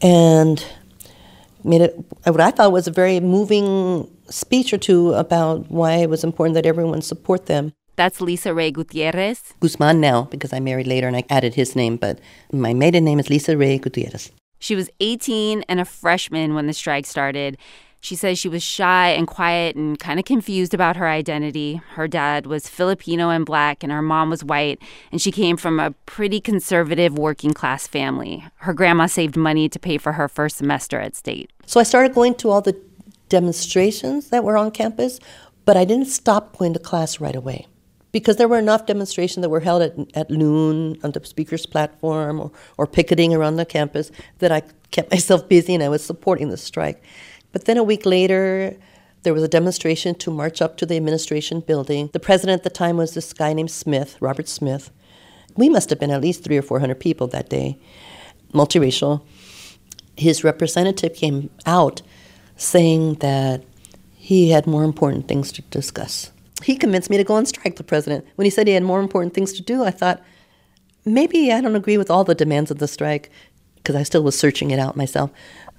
and 0.00 0.64
made 1.64 1.80
it 1.80 1.96
what 2.22 2.40
I 2.40 2.52
thought 2.52 2.70
was 2.70 2.86
a 2.86 2.92
very 2.92 3.18
moving 3.18 4.08
speech 4.30 4.72
or 4.72 4.78
two 4.78 5.12
about 5.14 5.68
why 5.72 5.94
it 5.94 6.08
was 6.08 6.22
important 6.22 6.54
that 6.54 6.66
everyone 6.66 7.02
support 7.02 7.46
them. 7.46 7.72
That's 7.96 8.20
Lisa 8.20 8.52
Ray 8.52 8.70
Gutierrez. 8.70 9.54
Guzman 9.60 10.00
now, 10.00 10.22
because 10.24 10.52
I 10.52 10.60
married 10.60 10.86
later 10.86 11.08
and 11.08 11.16
I 11.16 11.24
added 11.30 11.54
his 11.54 11.74
name, 11.74 11.96
but 11.96 12.20
my 12.52 12.74
maiden 12.74 13.04
name 13.04 13.18
is 13.18 13.30
Lisa 13.30 13.56
Ray 13.56 13.78
Gutierrez. 13.78 14.30
She 14.58 14.74
was 14.74 14.90
18 15.00 15.64
and 15.68 15.80
a 15.80 15.84
freshman 15.84 16.54
when 16.54 16.66
the 16.66 16.74
strike 16.74 17.06
started. 17.06 17.56
She 18.02 18.14
says 18.14 18.38
she 18.38 18.50
was 18.50 18.62
shy 18.62 19.08
and 19.08 19.26
quiet 19.26 19.76
and 19.76 19.98
kind 19.98 20.18
of 20.18 20.26
confused 20.26 20.74
about 20.74 20.96
her 20.96 21.08
identity. 21.08 21.80
Her 21.94 22.06
dad 22.06 22.46
was 22.46 22.68
Filipino 22.68 23.30
and 23.30 23.46
black, 23.46 23.82
and 23.82 23.90
her 23.90 24.02
mom 24.02 24.28
was 24.28 24.44
white, 24.44 24.80
and 25.10 25.20
she 25.20 25.32
came 25.32 25.56
from 25.56 25.80
a 25.80 25.92
pretty 26.04 26.40
conservative 26.40 27.18
working 27.18 27.52
class 27.52 27.86
family. 27.86 28.44
Her 28.56 28.74
grandma 28.74 29.06
saved 29.06 29.36
money 29.36 29.68
to 29.70 29.78
pay 29.78 29.96
for 29.96 30.12
her 30.12 30.28
first 30.28 30.58
semester 30.58 31.00
at 31.00 31.16
state. 31.16 31.50
So 31.64 31.80
I 31.80 31.82
started 31.82 32.14
going 32.14 32.34
to 32.36 32.50
all 32.50 32.60
the 32.60 32.78
demonstrations 33.30 34.28
that 34.28 34.44
were 34.44 34.58
on 34.58 34.70
campus, 34.70 35.18
but 35.64 35.76
I 35.76 35.84
didn't 35.84 36.08
stop 36.08 36.58
going 36.58 36.74
to 36.74 36.78
class 36.78 37.18
right 37.18 37.34
away 37.34 37.66
because 38.16 38.36
there 38.36 38.48
were 38.48 38.58
enough 38.58 38.86
demonstrations 38.86 39.42
that 39.42 39.50
were 39.50 39.60
held 39.60 39.82
at, 39.82 39.94
at 40.14 40.30
noon 40.30 40.98
on 41.04 41.10
the 41.10 41.22
speaker's 41.22 41.66
platform 41.66 42.40
or, 42.40 42.50
or 42.78 42.86
picketing 42.86 43.34
around 43.34 43.56
the 43.56 43.66
campus 43.66 44.10
that 44.38 44.50
I 44.50 44.62
kept 44.90 45.10
myself 45.16 45.46
busy 45.50 45.74
and 45.74 45.82
I 45.82 45.90
was 45.90 46.02
supporting 46.02 46.48
the 46.48 46.56
strike. 46.56 47.04
But 47.52 47.66
then 47.66 47.76
a 47.76 47.84
week 47.84 48.06
later, 48.06 48.74
there 49.22 49.34
was 49.34 49.42
a 49.42 49.48
demonstration 49.48 50.14
to 50.14 50.30
march 50.30 50.62
up 50.62 50.78
to 50.78 50.86
the 50.86 50.96
administration 50.96 51.60
building. 51.60 52.08
The 52.14 52.18
president 52.18 52.60
at 52.60 52.64
the 52.64 52.70
time 52.70 52.96
was 52.96 53.12
this 53.12 53.34
guy 53.34 53.52
named 53.52 53.70
Smith, 53.70 54.16
Robert 54.18 54.48
Smith. 54.48 54.90
We 55.54 55.68
must 55.68 55.90
have 55.90 56.00
been 56.00 56.10
at 56.10 56.22
least 56.22 56.42
three 56.42 56.56
or 56.56 56.62
four 56.62 56.80
hundred 56.80 57.00
people 57.00 57.26
that 57.26 57.50
day, 57.50 57.78
multiracial. 58.54 59.26
His 60.16 60.42
representative 60.42 61.12
came 61.12 61.50
out 61.66 62.00
saying 62.56 63.16
that 63.16 63.62
he 64.16 64.52
had 64.52 64.66
more 64.66 64.84
important 64.84 65.28
things 65.28 65.52
to 65.52 65.60
discuss. 65.60 66.32
He 66.66 66.74
convinced 66.74 67.10
me 67.10 67.16
to 67.16 67.22
go 67.22 67.34
on 67.34 67.46
strike, 67.46 67.76
the 67.76 67.84
president. 67.84 68.26
When 68.34 68.44
he 68.44 68.50
said 68.50 68.66
he 68.66 68.72
had 68.72 68.82
more 68.82 68.98
important 68.98 69.34
things 69.34 69.52
to 69.52 69.62
do, 69.62 69.84
I 69.84 69.92
thought, 69.92 70.20
maybe 71.04 71.52
I 71.52 71.60
don't 71.60 71.76
agree 71.76 71.96
with 71.96 72.10
all 72.10 72.24
the 72.24 72.34
demands 72.34 72.72
of 72.72 72.80
the 72.80 72.88
strike, 72.88 73.30
because 73.76 73.94
I 73.94 74.02
still 74.02 74.24
was 74.24 74.36
searching 74.36 74.72
it 74.72 74.80
out 74.80 74.96
myself. 74.96 75.30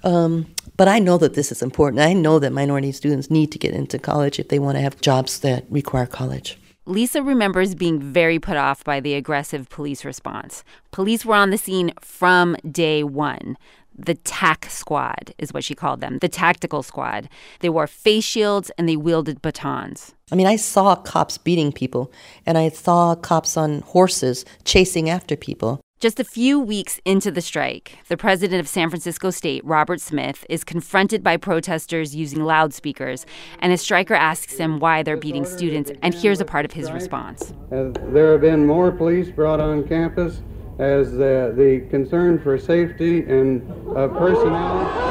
Um, 0.02 0.46
but 0.78 0.88
I 0.88 0.98
know 0.98 1.18
that 1.18 1.34
this 1.34 1.52
is 1.52 1.60
important. 1.60 2.00
I 2.00 2.14
know 2.14 2.38
that 2.38 2.54
minority 2.54 2.90
students 2.92 3.30
need 3.30 3.52
to 3.52 3.58
get 3.58 3.74
into 3.74 3.98
college 3.98 4.38
if 4.38 4.48
they 4.48 4.58
want 4.58 4.78
to 4.78 4.80
have 4.80 4.98
jobs 5.02 5.40
that 5.40 5.66
require 5.68 6.06
college. 6.06 6.58
Lisa 6.86 7.22
remembers 7.22 7.74
being 7.74 8.00
very 8.00 8.38
put 8.38 8.56
off 8.56 8.82
by 8.82 8.98
the 8.98 9.12
aggressive 9.12 9.68
police 9.68 10.06
response. 10.06 10.64
Police 10.90 11.22
were 11.26 11.34
on 11.34 11.50
the 11.50 11.58
scene 11.58 11.92
from 12.00 12.56
day 12.70 13.04
one. 13.04 13.58
The 13.98 14.14
TAC 14.14 14.66
squad 14.70 15.34
is 15.38 15.52
what 15.52 15.64
she 15.64 15.74
called 15.74 16.00
them, 16.00 16.18
the 16.18 16.28
tactical 16.28 16.84
squad. 16.84 17.28
They 17.60 17.68
wore 17.68 17.88
face 17.88 18.24
shields 18.24 18.70
and 18.78 18.88
they 18.88 18.96
wielded 18.96 19.42
batons. 19.42 20.14
I 20.30 20.36
mean, 20.36 20.46
I 20.46 20.54
saw 20.54 20.94
cops 20.94 21.36
beating 21.36 21.72
people, 21.72 22.12
and 22.46 22.56
I 22.56 22.68
saw 22.68 23.16
cops 23.16 23.56
on 23.56 23.80
horses 23.80 24.44
chasing 24.64 25.10
after 25.10 25.34
people. 25.34 25.80
Just 26.00 26.20
a 26.20 26.24
few 26.24 26.60
weeks 26.60 27.00
into 27.04 27.32
the 27.32 27.40
strike, 27.40 27.98
the 28.06 28.16
president 28.16 28.60
of 28.60 28.68
San 28.68 28.88
Francisco 28.88 29.30
State, 29.30 29.64
Robert 29.64 30.00
Smith, 30.00 30.46
is 30.48 30.62
confronted 30.62 31.24
by 31.24 31.36
protesters 31.36 32.14
using 32.14 32.44
loudspeakers, 32.44 33.26
and 33.58 33.72
a 33.72 33.76
striker 33.76 34.14
asks 34.14 34.58
him 34.58 34.78
why 34.78 35.02
they're 35.02 35.16
beating 35.16 35.44
students, 35.44 35.90
and 36.02 36.14
here's 36.14 36.40
a 36.40 36.44
part 36.44 36.64
of 36.64 36.70
his 36.70 36.92
response. 36.92 37.52
As 37.72 37.92
there 38.12 38.30
have 38.30 38.42
been 38.42 38.64
more 38.64 38.92
police 38.92 39.28
brought 39.28 39.58
on 39.58 39.88
campus 39.88 40.40
as 40.78 41.10
the, 41.12 41.52
the 41.56 41.84
concern 41.90 42.38
for 42.40 42.58
safety 42.58 43.20
and 43.20 43.62
uh, 43.96 44.08
personnel. 44.08 45.08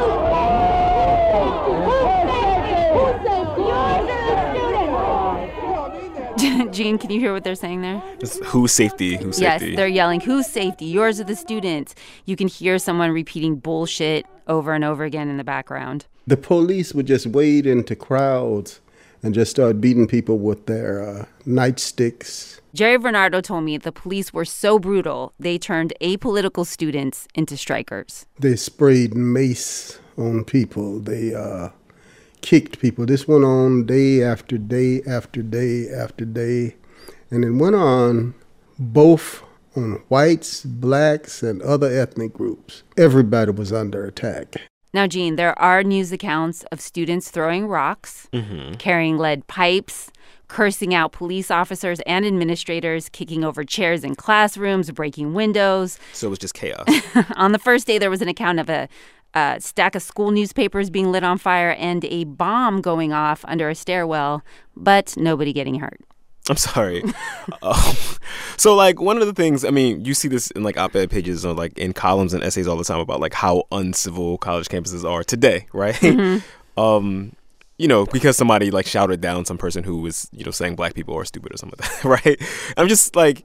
Gene, 6.71 6.97
can 6.97 7.09
you 7.09 7.19
hear 7.19 7.33
what 7.33 7.43
they're 7.43 7.55
saying 7.55 7.81
there? 7.81 8.01
Just 8.19 8.43
who's 8.43 8.71
safety? 8.71 9.17
Who's 9.17 9.39
Yes, 9.39 9.59
safety? 9.59 9.71
Yes, 9.71 9.77
they're 9.77 9.87
yelling, 9.87 10.21
who's 10.21 10.45
safety? 10.45 10.85
Yours 10.85 11.19
or 11.19 11.23
the 11.23 11.35
students? 11.35 11.95
You 12.25 12.35
can 12.35 12.47
hear 12.47 12.77
someone 12.77 13.11
repeating 13.11 13.55
bullshit 13.55 14.25
over 14.47 14.73
and 14.73 14.83
over 14.83 15.03
again 15.03 15.29
in 15.29 15.37
the 15.37 15.43
background. 15.43 16.05
The 16.27 16.37
police 16.37 16.93
would 16.93 17.07
just 17.07 17.25
wade 17.27 17.65
into 17.65 17.95
crowds 17.95 18.79
and 19.23 19.33
just 19.33 19.51
start 19.51 19.81
beating 19.81 20.07
people 20.07 20.37
with 20.37 20.65
their 20.65 21.01
uh, 21.01 21.25
nightsticks. 21.45 22.59
Jerry 22.73 22.97
Varnado 22.97 23.41
told 23.41 23.63
me 23.63 23.77
the 23.77 23.91
police 23.91 24.31
were 24.31 24.45
so 24.45 24.77
brutal, 24.77 25.33
they 25.39 25.57
turned 25.57 25.93
apolitical 26.01 26.65
students 26.65 27.27
into 27.33 27.57
strikers. 27.57 28.25
They 28.39 28.55
sprayed 28.55 29.15
mace 29.15 29.99
on 30.17 30.43
people. 30.43 30.99
They 30.99 31.33
uh, 31.33 31.69
kicked 32.41 32.79
people. 32.79 33.05
This 33.05 33.27
went 33.27 33.43
on 33.43 33.85
day 33.85 34.23
after 34.23 34.57
day 34.57 35.01
after 35.03 35.41
day 35.41 35.89
after 35.89 36.25
day. 36.25 36.75
And 37.31 37.43
it 37.43 37.51
went 37.51 37.75
on 37.75 38.35
both 38.79 39.43
on 39.75 40.01
whites, 40.07 40.63
blacks, 40.63 41.43
and 41.43 41.61
other 41.61 41.87
ethnic 41.87 42.33
groups. 42.33 42.83
Everybody 42.97 43.51
was 43.51 43.71
under 43.71 44.05
attack. 44.05 44.61
Now, 44.97 45.05
Gene, 45.05 45.35
there 45.35 45.57
are 45.59 45.83
news 45.83 46.11
accounts 46.11 46.63
of 46.71 46.81
students 46.81 47.29
throwing 47.29 47.67
rocks, 47.67 48.27
mm-hmm. 48.33 48.77
carrying 48.77 49.19
lead 49.19 49.45
pipes, 49.45 50.11
cursing 50.47 50.91
out 50.95 51.11
police 51.11 51.51
officers 51.51 51.99
and 52.07 52.25
administrators, 52.25 53.07
kicking 53.09 53.43
over 53.43 53.63
chairs 53.63 54.03
in 54.03 54.15
classrooms, 54.15 54.89
breaking 54.89 55.35
windows. 55.35 55.99
So 56.13 56.25
it 56.25 56.29
was 56.31 56.39
just 56.39 56.55
chaos. 56.55 56.87
On 57.35 57.51
the 57.51 57.59
first 57.59 57.85
day, 57.85 57.99
there 57.99 58.09
was 58.09 58.23
an 58.23 58.27
account 58.27 58.59
of 58.59 58.71
a, 58.71 58.89
a 59.35 59.57
stack 59.59 59.93
of 59.93 60.01
school 60.01 60.31
newspapers 60.31 60.89
being 60.89 61.11
lit 61.11 61.23
on 61.23 61.37
fire 61.37 61.73
and 61.73 62.03
a 62.05 62.23
bomb 62.23 62.81
going 62.81 63.13
off 63.13 63.45
under 63.47 63.69
a 63.69 63.75
stairwell, 63.75 64.41
but 64.75 65.13
nobody 65.15 65.53
getting 65.53 65.75
hurt. 65.75 66.01
I'm 66.49 66.57
sorry. 66.57 67.03
um, 67.61 67.75
so, 68.57 68.75
like, 68.75 68.99
one 69.01 69.19
of 69.21 69.27
the 69.27 69.33
things, 69.33 69.65
I 69.65 69.69
mean, 69.69 70.03
you 70.05 70.13
see 70.13 70.27
this 70.27 70.49
in 70.51 70.63
like 70.63 70.77
op-ed 70.77 71.09
pages 71.09 71.45
or 71.45 71.53
like 71.53 71.77
in 71.77 71.93
columns 71.93 72.33
and 72.33 72.43
essays 72.43 72.67
all 72.67 72.77
the 72.77 72.83
time 72.83 72.99
about 72.99 73.19
like 73.19 73.33
how 73.33 73.63
uncivil 73.71 74.37
college 74.37 74.67
campuses 74.67 75.09
are 75.09 75.23
today, 75.23 75.67
right? 75.73 75.95
Mhm. 75.95 76.41
um, 76.77 77.33
you 77.77 77.87
know, 77.87 78.05
because 78.07 78.35
somebody 78.37 78.71
like 78.71 78.87
shouted 78.87 79.21
down 79.21 79.45
some 79.45 79.57
person 79.57 79.83
who 79.83 79.97
was, 80.01 80.27
you 80.31 80.43
know, 80.43 80.51
saying 80.51 80.75
black 80.75 80.95
people 80.95 81.15
are 81.15 81.25
stupid 81.25 81.53
or 81.53 81.57
something 81.57 81.77
like 81.79 82.01
that, 82.01 82.25
right? 82.25 82.41
I'm 82.77 82.87
just 82.87 83.15
like, 83.15 83.43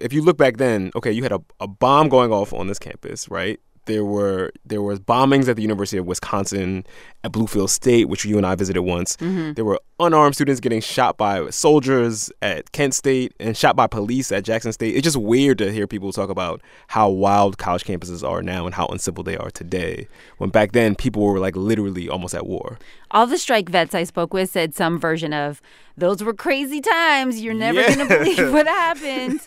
if 0.00 0.12
you 0.12 0.22
look 0.22 0.36
back 0.36 0.56
then, 0.58 0.90
okay, 0.96 1.12
you 1.12 1.22
had 1.22 1.32
a, 1.32 1.40
a 1.60 1.66
bomb 1.66 2.08
going 2.08 2.32
off 2.32 2.52
on 2.52 2.66
this 2.66 2.78
campus, 2.78 3.28
right? 3.30 3.58
There 3.86 4.04
were 4.04 4.52
there 4.66 4.82
was 4.82 5.00
bombings 5.00 5.48
at 5.48 5.56
the 5.56 5.62
University 5.62 5.96
of 5.96 6.06
Wisconsin, 6.06 6.84
at 7.24 7.32
Bluefield 7.32 7.70
State, 7.70 8.08
which 8.08 8.24
you 8.26 8.36
and 8.36 8.46
I 8.46 8.54
visited 8.54 8.82
once. 8.82 9.16
Mhm. 9.16 9.56
There 9.56 9.64
were 9.64 9.80
unarmed 10.00 10.34
students 10.34 10.60
getting 10.60 10.80
shot 10.80 11.16
by 11.16 11.48
soldiers 11.50 12.30
at 12.42 12.72
Kent 12.72 12.94
State 12.94 13.34
and 13.38 13.56
shot 13.56 13.76
by 13.76 13.86
police 13.86 14.32
at 14.32 14.44
Jackson 14.44 14.72
State. 14.72 14.96
It's 14.96 15.04
just 15.04 15.16
weird 15.16 15.58
to 15.58 15.70
hear 15.72 15.86
people 15.86 16.12
talk 16.12 16.30
about 16.30 16.60
how 16.88 17.08
wild 17.08 17.58
college 17.58 17.84
campuses 17.84 18.26
are 18.28 18.42
now 18.42 18.66
and 18.66 18.74
how 18.74 18.86
uncivil 18.86 19.22
they 19.24 19.36
are 19.36 19.50
today. 19.50 20.08
When 20.38 20.50
back 20.50 20.72
then 20.72 20.94
people 20.94 21.22
were 21.22 21.38
like 21.38 21.54
literally 21.56 22.08
almost 22.08 22.34
at 22.34 22.46
war. 22.46 22.78
All 23.10 23.26
the 23.26 23.38
strike 23.38 23.68
vets 23.68 23.94
I 23.94 24.04
spoke 24.04 24.32
with 24.32 24.50
said 24.50 24.74
some 24.74 24.98
version 24.98 25.32
of, 25.32 25.60
those 25.96 26.22
were 26.22 26.32
crazy 26.34 26.80
times. 26.80 27.40
You're 27.42 27.54
never 27.54 27.80
Yeah. 27.80 27.94
going 27.94 28.08
to 28.08 28.18
believe 28.18 28.52
what 28.52 28.66
happened. 28.66 29.40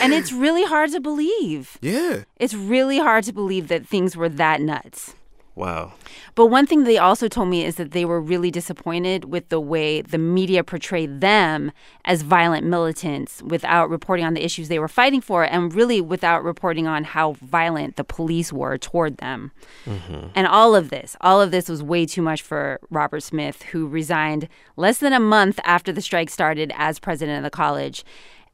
and 0.00 0.12
it's 0.12 0.32
really 0.32 0.64
hard 0.64 0.92
to 0.92 1.00
believe. 1.00 1.78
Yeah. 1.80 2.24
It's 2.36 2.54
really 2.54 2.98
hard 2.98 3.24
to 3.24 3.32
believe 3.32 3.68
that 3.68 3.86
things 3.86 4.16
were 4.16 4.28
that 4.28 4.60
nuts. 4.60 5.14
Wow. 5.56 5.94
But 6.34 6.46
one 6.46 6.66
thing 6.66 6.84
they 6.84 6.98
also 6.98 7.28
told 7.28 7.48
me 7.48 7.64
is 7.64 7.76
that 7.76 7.92
they 7.92 8.04
were 8.04 8.20
really 8.20 8.50
disappointed 8.50 9.24
with 9.24 9.48
the 9.48 9.58
way 9.58 10.02
the 10.02 10.18
media 10.18 10.62
portrayed 10.62 11.22
them 11.22 11.72
as 12.04 12.20
violent 12.20 12.66
militants 12.66 13.42
without 13.42 13.88
reporting 13.88 14.26
on 14.26 14.34
the 14.34 14.44
issues 14.44 14.68
they 14.68 14.78
were 14.78 14.86
fighting 14.86 15.22
for 15.22 15.44
and 15.44 15.74
really 15.74 16.02
without 16.02 16.44
reporting 16.44 16.86
on 16.86 17.04
how 17.04 17.32
violent 17.40 17.96
the 17.96 18.04
police 18.04 18.52
were 18.52 18.76
toward 18.76 19.16
them. 19.16 19.50
Mm-hmm. 19.86 20.28
And 20.34 20.46
all 20.46 20.76
of 20.76 20.90
this, 20.90 21.16
all 21.22 21.40
of 21.40 21.52
this 21.52 21.70
was 21.70 21.82
way 21.82 22.04
too 22.04 22.20
much 22.20 22.42
for 22.42 22.78
Robert 22.90 23.22
Smith, 23.22 23.62
who 23.62 23.88
resigned 23.88 24.48
less 24.76 24.98
than 24.98 25.14
a 25.14 25.20
month 25.20 25.58
after 25.64 25.90
the 25.90 26.02
strike 26.02 26.28
started 26.28 26.70
as 26.76 26.98
president 26.98 27.38
of 27.38 27.44
the 27.44 27.50
college 27.50 28.04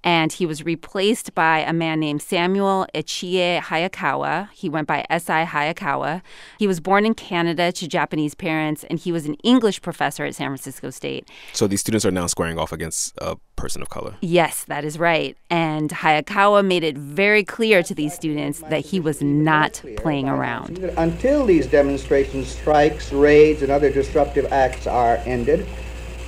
and 0.04 0.32
he 0.32 0.46
was 0.46 0.64
replaced 0.64 1.34
by 1.34 1.60
a 1.60 1.72
man 1.72 2.00
named 2.00 2.22
Samuel 2.22 2.86
Ichiye 2.94 3.60
Hayakawa. 3.60 4.50
He 4.50 4.68
went 4.68 4.86
by 4.86 5.04
S.I. 5.10 5.44
Hayakawa. 5.44 6.22
He 6.58 6.66
was 6.66 6.80
born 6.80 7.06
in 7.06 7.14
Canada 7.14 7.72
to 7.72 7.88
Japanese 7.88 8.34
parents, 8.34 8.84
and 8.84 8.98
he 8.98 9.12
was 9.12 9.26
an 9.26 9.34
English 9.44 9.80
professor 9.82 10.24
at 10.24 10.34
San 10.34 10.48
Francisco 10.48 10.90
State. 10.90 11.28
So 11.52 11.66
these 11.66 11.80
students 11.80 12.04
are 12.04 12.10
now 12.10 12.26
squaring 12.26 12.58
off 12.58 12.72
against 12.72 13.14
a 13.18 13.36
person 13.56 13.82
of 13.82 13.90
color. 13.90 14.14
Yes, 14.20 14.64
that 14.64 14.84
is 14.84 14.98
right. 14.98 15.36
And 15.50 15.90
Hayakawa 15.90 16.64
made 16.66 16.82
it 16.82 16.96
very 16.98 17.44
clear 17.44 17.82
to 17.82 17.94
these 17.94 18.12
students 18.12 18.60
that 18.70 18.80
he 18.80 18.98
was 18.98 19.22
not 19.22 19.82
playing 19.96 20.28
around. 20.28 20.78
Until 20.96 21.46
these 21.46 21.66
demonstrations, 21.66 22.48
strikes, 22.48 23.12
raids, 23.12 23.62
and 23.62 23.70
other 23.70 23.90
disruptive 23.90 24.52
acts 24.52 24.86
are 24.86 25.16
ended, 25.26 25.66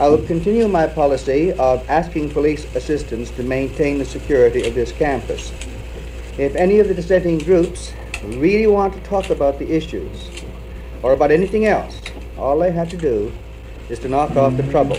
I 0.00 0.08
will 0.08 0.26
continue 0.26 0.66
my 0.66 0.88
policy 0.88 1.52
of 1.52 1.88
asking 1.88 2.30
police 2.30 2.64
assistance 2.74 3.30
to 3.32 3.44
maintain 3.44 3.98
the 3.98 4.04
security 4.04 4.66
of 4.66 4.74
this 4.74 4.90
campus. 4.90 5.52
If 6.36 6.56
any 6.56 6.80
of 6.80 6.88
the 6.88 6.94
dissenting 6.94 7.38
groups 7.38 7.92
really 8.24 8.66
want 8.66 8.94
to 8.94 9.00
talk 9.00 9.30
about 9.30 9.60
the 9.60 9.70
issues 9.70 10.30
or 11.04 11.12
about 11.12 11.30
anything 11.30 11.66
else, 11.66 12.00
all 12.36 12.58
they 12.58 12.72
have 12.72 12.90
to 12.90 12.96
do 12.96 13.32
is 13.88 14.00
to 14.00 14.08
knock 14.08 14.34
off 14.34 14.56
the 14.56 14.64
trouble. 14.64 14.98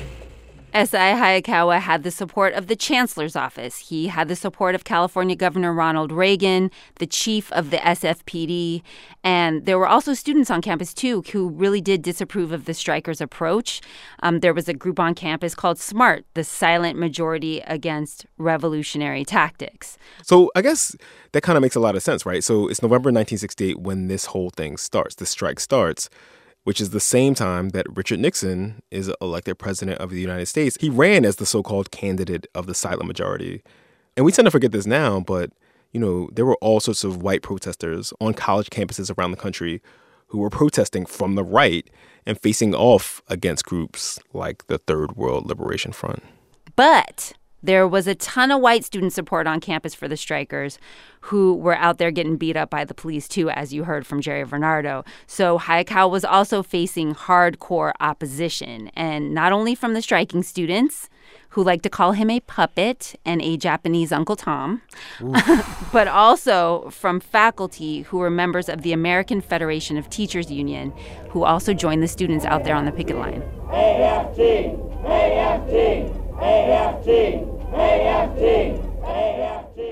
S.I. 0.75 1.13
Hayakawa 1.13 1.79
had 1.79 2.03
the 2.03 2.11
support 2.11 2.53
of 2.53 2.67
the 2.67 2.75
chancellor's 2.75 3.37
office. 3.37 3.77
He 3.77 4.07
had 4.07 4.27
the 4.27 4.35
support 4.35 4.75
of 4.75 4.83
California 4.83 5.33
Governor 5.33 5.73
Ronald 5.73 6.11
Reagan, 6.11 6.69
the 6.95 7.07
chief 7.07 7.49
of 7.53 7.71
the 7.71 7.77
SFPD, 7.77 8.81
and 9.23 9.65
there 9.65 9.79
were 9.79 9.87
also 9.87 10.13
students 10.13 10.51
on 10.51 10.61
campus 10.61 10.93
too 10.93 11.23
who 11.31 11.47
really 11.47 11.79
did 11.79 12.01
disapprove 12.01 12.51
of 12.51 12.65
the 12.65 12.73
strikers' 12.73 13.21
approach. 13.21 13.79
Um, 14.21 14.41
there 14.41 14.53
was 14.53 14.67
a 14.67 14.73
group 14.73 14.99
on 14.99 15.15
campus 15.15 15.55
called 15.55 15.79
SMART, 15.79 16.25
the 16.33 16.43
Silent 16.43 16.99
Majority 16.99 17.61
Against 17.61 18.25
Revolutionary 18.37 19.23
Tactics. 19.23 19.97
So 20.23 20.51
I 20.57 20.61
guess 20.61 20.93
that 21.31 21.41
kind 21.41 21.55
of 21.55 21.61
makes 21.61 21.75
a 21.75 21.79
lot 21.79 21.95
of 21.95 22.03
sense, 22.03 22.25
right? 22.25 22.43
So 22.43 22.67
it's 22.67 22.81
November 22.81 23.11
1968 23.11 23.79
when 23.79 24.09
this 24.09 24.25
whole 24.25 24.49
thing 24.49 24.75
starts, 24.75 25.15
the 25.15 25.25
strike 25.25 25.61
starts 25.61 26.09
which 26.65 26.81
is 26.81 26.89
the 26.89 26.99
same 26.99 27.35
time 27.35 27.69
that 27.69 27.85
Richard 27.95 28.19
Nixon 28.19 28.81
is 28.89 29.11
elected 29.21 29.59
president 29.59 29.99
of 29.99 30.09
the 30.09 30.19
United 30.19 30.47
States. 30.47 30.77
He 30.81 30.89
ran 30.89 31.23
as 31.23 31.35
the 31.35 31.45
so 31.45 31.61
called 31.61 31.91
candidate 31.91 32.47
of 32.55 32.65
the 32.65 32.73
silent 32.73 33.05
majority. 33.05 33.61
And 34.17 34.25
we 34.25 34.31
tend 34.31 34.47
to 34.47 34.51
forget 34.51 34.71
this 34.71 34.87
now, 34.87 35.19
but 35.19 35.51
you 35.93 35.99
know, 35.99 36.27
there 36.33 36.45
were 36.45 36.57
all 36.61 36.79
sorts 36.79 37.03
of 37.03 37.21
white 37.21 37.43
protesters 37.43 38.13
on 38.19 38.33
college 38.33 38.69
campuses 38.71 39.15
around 39.15 39.29
the 39.31 39.37
country 39.37 39.79
who 40.27 40.39
were 40.39 40.49
protesting 40.49 41.05
from 41.05 41.35
the 41.35 41.43
right 41.43 41.87
and 42.25 42.41
facing 42.41 42.73
off 42.73 43.21
against 43.27 43.63
groups 43.63 44.19
like 44.33 44.65
the 44.65 44.79
Third 44.79 45.15
World 45.15 45.45
Liberation 45.45 45.91
Front. 45.91 46.23
But 46.75 47.33
there 47.65 47.87
was 47.87 48.07
a 48.07 48.15
ton 48.15 48.51
of 48.51 48.61
white 48.61 48.85
student 48.85 49.13
support 49.13 49.47
on 49.47 49.59
campus 49.59 49.95
for 49.95 50.07
the 50.07 50.17
strikers 50.17 50.77
who 51.21 51.55
were 51.55 51.75
out 51.75 51.97
there 51.97 52.11
getting 52.11 52.37
beat 52.37 52.55
up 52.55 52.69
by 52.69 52.85
the 52.85 52.93
police, 52.93 53.27
too, 53.27 53.49
as 53.49 53.73
you 53.73 53.83
heard 53.83 54.05
from 54.05 54.21
Jerry 54.21 54.45
Varnado. 54.45 55.05
So 55.25 55.57
Hayakawa 55.57 56.11
was 56.11 56.23
also 56.23 56.61
facing 56.61 57.15
hardcore 57.15 57.93
opposition, 57.99 58.89
and 58.95 59.33
not 59.33 59.51
only 59.51 59.73
from 59.73 59.95
the 59.95 60.01
striking 60.01 60.43
students, 60.43 61.09
who 61.49 61.63
like 61.63 61.81
to 61.81 61.89
call 61.89 62.11
him 62.11 62.29
a 62.29 62.41
puppet 62.41 63.15
and 63.25 63.41
a 63.41 63.57
Japanese 63.57 64.11
Uncle 64.11 64.35
Tom, 64.35 64.81
but 65.91 66.07
also 66.07 66.89
from 66.91 67.19
faculty 67.19 68.01
who 68.03 68.17
were 68.17 68.29
members 68.29 68.69
of 68.69 68.81
the 68.81 68.91
American 68.91 69.41
Federation 69.41 69.97
of 69.97 70.09
Teachers 70.09 70.51
Union, 70.51 70.93
who 71.29 71.43
also 71.43 71.73
joined 71.73 72.03
the 72.03 72.07
students 72.07 72.45
out 72.45 72.65
there 72.65 72.75
on 72.75 72.85
the 72.85 72.91
picket 72.91 73.15
line. 73.15 73.41
AFT! 73.71 74.39
AFT! 75.05 76.11
AFT! 76.41 77.54
AFT! 77.73 78.85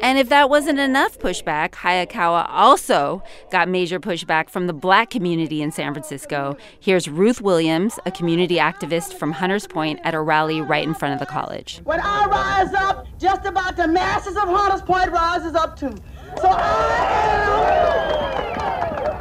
And 0.03 0.19
if 0.19 0.29
that 0.29 0.49
wasn't 0.49 0.79
enough 0.79 1.17
pushback, 1.17 1.71
Hayakawa 1.71 2.45
also 2.49 3.23
got 3.51 3.69
major 3.69 4.01
pushback 4.01 4.49
from 4.49 4.67
the 4.67 4.73
black 4.73 5.09
community 5.09 5.61
in 5.61 5.71
San 5.71 5.93
Francisco. 5.93 6.57
Here's 6.77 7.07
Ruth 7.07 7.39
Williams, 7.39 7.97
a 8.05 8.11
community 8.11 8.57
activist 8.57 9.13
from 9.13 9.31
Hunters 9.31 9.65
Point, 9.65 10.01
at 10.03 10.13
a 10.13 10.19
rally 10.19 10.59
right 10.59 10.85
in 10.85 10.93
front 10.93 11.13
of 11.13 11.21
the 11.21 11.25
college. 11.25 11.79
When 11.85 12.01
I 12.01 12.25
rise 12.25 12.73
up, 12.73 13.07
just 13.17 13.45
about 13.45 13.77
the 13.77 13.87
masses 13.87 14.35
of 14.35 14.43
Hunters 14.43 14.81
Point 14.81 15.09
rises 15.09 15.55
up 15.55 15.79
too. 15.79 15.95
So 16.41 16.49
I 16.49 17.23
am, 17.23 17.63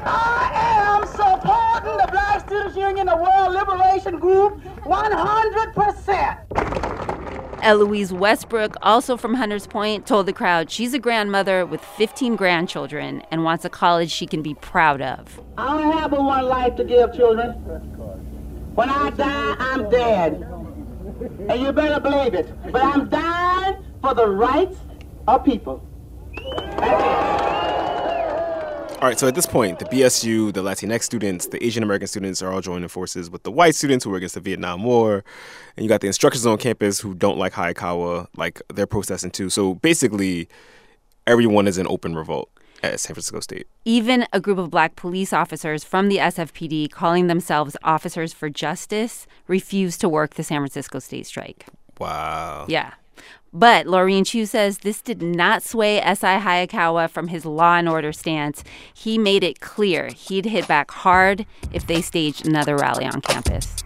I 0.05 0.99
am 0.99 1.07
supporting 1.07 1.97
the 1.97 2.09
Black 2.11 2.41
Students 2.41 2.77
Union, 2.77 3.07
the 3.07 3.17
World 3.17 3.55
Liberation 3.55 4.19
Group, 4.19 4.61
100%. 4.85 7.22
Eloise 7.63 8.13
Westbrook, 8.13 8.77
also 8.83 9.17
from 9.17 9.35
Hunters 9.35 9.69
Point, 9.69 10.05
told 10.05 10.27
the 10.27 10.33
crowd 10.33 10.69
she's 10.69 10.93
a 10.95 10.99
grandmother 10.99 11.65
with 11.65 11.81
15 11.81 12.35
grandchildren 12.35 13.23
and 13.31 13.45
wants 13.45 13.65
a 13.65 13.71
college 13.71 14.11
she 14.11 14.27
can 14.27 14.43
be 14.43 14.55
proud 14.55 15.01
of. 15.01 15.41
I 15.57 15.81
don't 15.81 15.93
have 15.97 16.11
one 16.11 16.45
life 16.47 16.75
to 16.77 16.85
give, 16.85 17.15
children. 17.15 17.53
When 18.75 18.91
I 18.91 19.11
die, 19.11 19.57
I'm 19.61 19.89
dead. 19.89 20.45
And 21.49 21.63
you 21.63 21.73
better 21.73 22.01
believe 22.01 22.35
it. 22.35 22.53
But 22.73 22.83
I'm 22.83 23.09
dying 23.09 23.77
for 24.03 24.13
the 24.15 24.27
rights 24.27 24.77
of 25.29 25.45
people. 25.45 25.87
All 29.03 29.09
right, 29.09 29.19
so 29.19 29.27
at 29.27 29.35
this 29.35 29.47
point, 29.47 29.81
the 29.81 29.85
BSU, 29.87 30.55
the 30.55 30.63
Latinx 30.63 31.03
students, 31.03 31.47
the 31.49 31.61
Asian 31.67 31.83
American 31.83 32.07
students 32.07 32.41
are 32.41 32.53
all 32.53 32.61
joining 32.61 32.87
forces 32.87 33.29
with 33.29 33.43
the 33.43 33.51
white 33.51 33.75
students 33.75 34.05
who 34.05 34.11
were 34.11 34.17
against 34.17 34.37
the 34.37 34.41
Vietnam 34.41 34.85
War. 34.85 35.25
And 35.77 35.83
you 35.83 35.89
got 35.89 36.03
the 36.03 36.07
instructors 36.07 36.47
on 36.47 36.57
campus 36.57 37.01
who 37.01 37.13
don't 37.13 37.37
like 37.37 37.53
Hayakawa, 37.53 38.29
like 38.37 38.63
they're 38.73 38.87
protesting 38.87 39.33
too. 39.33 39.51
So 39.51 39.75
basically, 39.75 40.49
everyone 41.27 41.67
is 41.67 41.79
in 41.79 41.89
open 41.89 42.15
revolt 42.15 42.49
at 42.85 43.01
San 43.01 43.15
Francisco 43.15 43.41
State. 43.41 43.67
Even 43.85 44.25
a 44.33 44.39
group 44.39 44.59
of 44.59 44.71
black 44.71 44.95
police 44.95 45.33
officers 45.33 45.83
from 45.83 46.09
the 46.09 46.19
SFPD, 46.19 46.89
calling 46.93 47.27
themselves 47.27 47.77
Officers 47.83 48.33
for 48.33 48.49
Justice, 48.51 49.27
refused 49.49 50.01
to 50.03 50.09
work 50.09 50.35
the 50.35 50.45
San 50.45 50.61
Francisco 50.61 51.01
State 51.01 51.27
strike. 51.27 51.67
Wow. 51.99 52.67
Yeah. 52.69 52.93
But 53.53 53.87
Laureen 53.87 54.27
Chew 54.27 54.47
says 54.47 54.79
this 54.79 55.03
did 55.03 55.23
not 55.23 55.63
sway 55.63 56.01
S.I. 56.01 56.39
Hayakawa 56.39 57.11
from 57.11 57.29
his 57.29 57.45
law 57.45 57.77
and 57.77 57.89
order 57.89 58.13
stance. 58.13 58.65
He 58.95 59.19
made 59.19 59.45
it 59.45 59.61
clear 59.61 60.09
he'd 60.09 60.47
hit 60.47 60.67
back 60.67 60.91
hard 60.91 61.45
if 61.73 61.87
they 61.87 62.01
staged 62.01 62.47
another 62.47 62.77
rally 62.77 63.05
on 63.05 63.21
campus. 63.21 63.77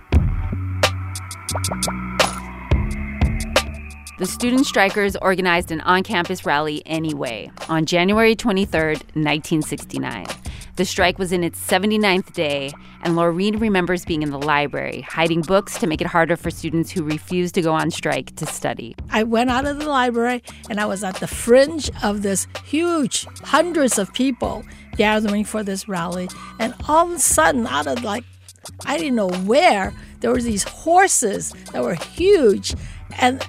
The 4.19 4.27
student 4.27 4.65
strikers 4.65 5.15
organized 5.17 5.71
an 5.71 5.83
on 5.83 6.03
campus 6.03 6.47
rally 6.47 6.83
anyway 6.87 7.51
on 7.69 7.85
January 7.85 8.35
23, 8.35 8.81
1969. 8.81 10.27
The 10.77 10.85
strike 10.85 11.19
was 11.19 11.33
in 11.33 11.43
its 11.43 11.59
79th 11.59 12.35
day, 12.35 12.71
and 13.01 13.15
Laureen 13.15 13.59
remembers 13.59 14.05
being 14.05 14.23
in 14.23 14.31
the 14.31 14.39
library, 14.39 15.01
hiding 15.01 15.41
books 15.41 15.79
to 15.79 15.87
make 15.87 16.03
it 16.03 16.07
harder 16.07 16.37
for 16.37 16.51
students 16.51 16.91
who 16.91 17.03
refused 17.03 17.55
to 17.55 17.63
go 17.63 17.73
on 17.73 17.91
strike 17.91 18.37
to 18.37 18.45
study. 18.45 18.95
I 19.11 19.23
went 19.23 19.49
out 19.49 19.65
of 19.65 19.79
the 19.79 19.89
library 19.89 20.43
and 20.69 20.79
I 20.79 20.85
was 20.85 21.03
at 21.03 21.17
the 21.17 21.27
fringe 21.27 21.91
of 22.03 22.21
this 22.21 22.47
huge, 22.65 23.27
hundreds 23.43 23.99
of 23.99 24.13
people 24.13 24.65
gathering 24.97 25.45
for 25.45 25.63
this 25.63 25.89
rally. 25.89 26.29
And 26.59 26.75
all 26.87 27.07
of 27.07 27.13
a 27.13 27.19
sudden, 27.19 27.67
out 27.67 27.87
of 27.87 28.05
like, 28.05 28.25
I 28.85 28.99
didn't 28.99 29.17
know 29.17 29.31
where, 29.31 29.95
there 30.21 30.31
were 30.31 30.43
these 30.43 30.65
horses 30.65 31.55
that 31.73 31.83
were 31.83 31.95
huge. 31.95 32.75
And 33.19 33.43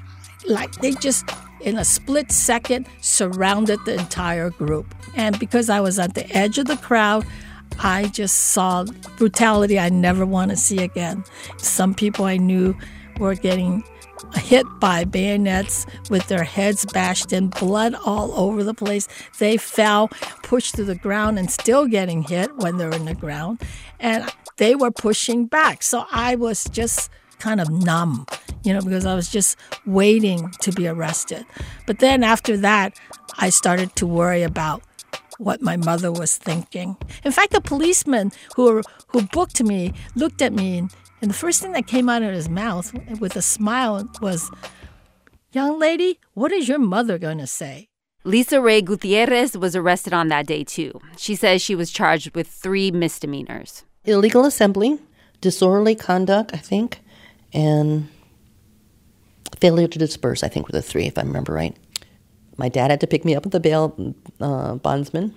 like 0.48 0.72
they 0.76 0.92
just 0.94 1.26
in 1.60 1.78
a 1.78 1.84
split 1.84 2.32
second 2.32 2.88
surrounded 3.02 3.84
the 3.86 3.96
entire 3.96 4.50
group. 4.50 4.94
And 5.18 5.38
because 5.40 5.70
I 5.70 5.82
was 5.82 6.00
at 6.00 6.14
the 6.14 6.30
edge 6.36 6.58
of 6.58 6.68
the 6.68 6.78
crowd, 6.78 7.26
I 7.80 8.08
just 8.08 8.38
saw 8.38 8.86
brutality 9.18 9.78
I 9.78 9.90
never 9.90 10.26
want 10.26 10.52
to 10.52 10.58
see 10.58 10.80
again. 10.80 11.24
Some 11.58 11.94
people 11.94 12.26
I 12.26 12.38
knew 12.38 12.76
were 13.20 13.36
getting 13.36 13.84
hit 14.36 14.66
by 14.80 15.04
bayonets 15.04 15.86
with 16.10 16.28
their 16.28 16.44
heads 16.44 16.86
bashed 16.86 17.34
in, 17.34 17.50
blood 17.50 17.96
all 18.06 18.32
over 18.34 18.64
the 18.64 18.74
place. 18.74 19.08
They 19.40 19.58
fell, 19.58 20.08
pushed 20.44 20.76
to 20.76 20.84
the 20.84 20.96
ground, 20.96 21.38
and 21.38 21.52
still 21.52 21.88
getting 21.88 22.24
hit 22.24 22.56
when 22.58 22.78
they're 22.78 22.92
in 22.92 23.06
the 23.06 23.16
ground. 23.16 23.62
And 24.00 24.32
they 24.58 24.76
were 24.76 24.92
pushing 24.92 25.46
back. 25.46 25.84
So 25.84 26.06
I 26.12 26.36
was 26.36 26.66
just 26.66 27.10
kind 27.40 27.62
of 27.62 27.70
numb, 27.70 28.26
you 28.64 28.74
know, 28.74 28.82
because 28.82 29.06
I 29.06 29.14
was 29.14 29.30
just 29.30 29.58
waiting 29.86 30.52
to 30.62 30.72
be 30.72 30.88
arrested. 30.88 31.46
But 31.86 32.00
then 32.00 32.24
after 32.24 32.58
that, 32.58 33.00
I 33.38 33.50
started 33.50 33.96
to 33.98 34.08
worry 34.08 34.42
about 34.42 34.82
what 35.38 35.62
my 35.62 35.78
mother 35.78 36.12
was 36.12 36.38
thinking. 36.38 36.98
In 37.24 37.32
fact, 37.32 37.52
the 37.52 37.62
policeman 37.62 38.32
who 38.56 38.82
who 39.08 39.22
booked 39.22 39.64
me 39.64 39.94
looked 40.16 40.42
at 40.42 40.54
me, 40.54 40.80
and, 40.80 40.92
and 41.22 41.30
the 41.30 41.36
first 41.36 41.62
thing 41.62 41.72
that 41.74 41.88
came 41.88 42.10
out 42.10 42.24
of 42.24 42.34
his 42.34 42.50
mouth 42.50 42.94
with 43.20 43.36
a 43.36 43.42
smile 43.42 44.08
was, 44.22 44.50
"Young 45.52 45.80
lady, 45.80 46.20
what 46.34 46.52
is 46.52 46.68
your 46.68 46.80
mother 46.80 47.18
going 47.18 47.38
to 47.40 47.48
say?" 47.48 47.88
Lisa 48.24 48.60
Ray 48.60 48.82
Gutierrez 48.82 49.58
was 49.58 49.76
arrested 49.76 50.14
on 50.14 50.28
that 50.28 50.48
day 50.48 50.64
too. 50.64 51.00
She 51.18 51.36
says 51.36 51.62
she 51.62 51.76
was 51.76 51.92
charged 51.92 52.36
with 52.36 52.48
three 52.48 52.92
misdemeanors: 52.92 53.86
Illegal 54.06 54.46
assembly, 54.46 55.00
disorderly 55.42 55.96
conduct, 55.96 56.54
I 56.54 56.58
think, 56.58 57.00
and 57.54 58.10
failure 59.60 59.88
to 59.88 60.00
disperse. 60.00 60.44
I 60.44 60.50
think 60.50 60.68
were 60.68 60.74
the 60.74 60.82
three, 60.82 61.06
if 61.06 61.18
I 61.18 61.22
remember 61.22 61.54
right. 61.54 61.76
My 62.58 62.70
dad 62.70 62.92
had 62.92 63.00
to 63.02 63.08
pick 63.08 63.24
me 63.24 63.36
up 63.36 63.46
at 63.46 63.52
the 63.52 63.60
bail 63.60 64.16
uh, 64.42 64.76
bondsman. 64.76 65.36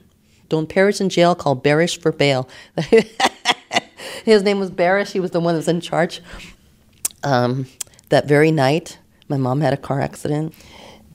Don 0.49 0.67
Parrish 0.67 1.01
in 1.01 1.09
jail 1.09 1.35
called 1.35 1.63
Barish 1.63 2.01
for 2.01 2.13
bail. 2.13 2.49
His 4.25 4.43
name 4.43 4.59
was 4.59 4.71
Barish. 4.71 5.13
He 5.13 5.21
was 5.21 5.31
the 5.31 5.41
one 5.41 5.55
that 5.55 5.59
was 5.59 5.69
in 5.69 5.81
charge. 5.81 6.21
Um, 7.23 7.67
that 8.09 8.27
very 8.27 8.51
night, 8.51 8.99
my 9.29 9.37
mom 9.37 9.61
had 9.61 9.73
a 9.73 9.77
car 9.77 10.01
accident 10.01 10.55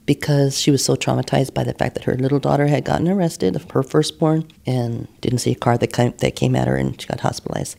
because 0.06 0.58
she 0.58 0.70
was 0.70 0.84
so 0.84 0.94
traumatized 0.94 1.52
by 1.52 1.64
the 1.64 1.74
fact 1.74 1.94
that 1.94 2.04
her 2.04 2.14
little 2.14 2.38
daughter 2.38 2.68
had 2.68 2.84
gotten 2.84 3.08
arrested, 3.08 3.60
her 3.72 3.82
firstborn, 3.82 4.48
and 4.64 5.08
didn't 5.20 5.40
see 5.40 5.52
a 5.52 5.56
car 5.56 5.76
that 5.76 5.92
came, 5.92 6.14
that 6.18 6.36
came 6.36 6.56
at 6.56 6.68
her, 6.68 6.76
and 6.76 6.98
she 7.00 7.08
got 7.08 7.20
hospitalized. 7.20 7.76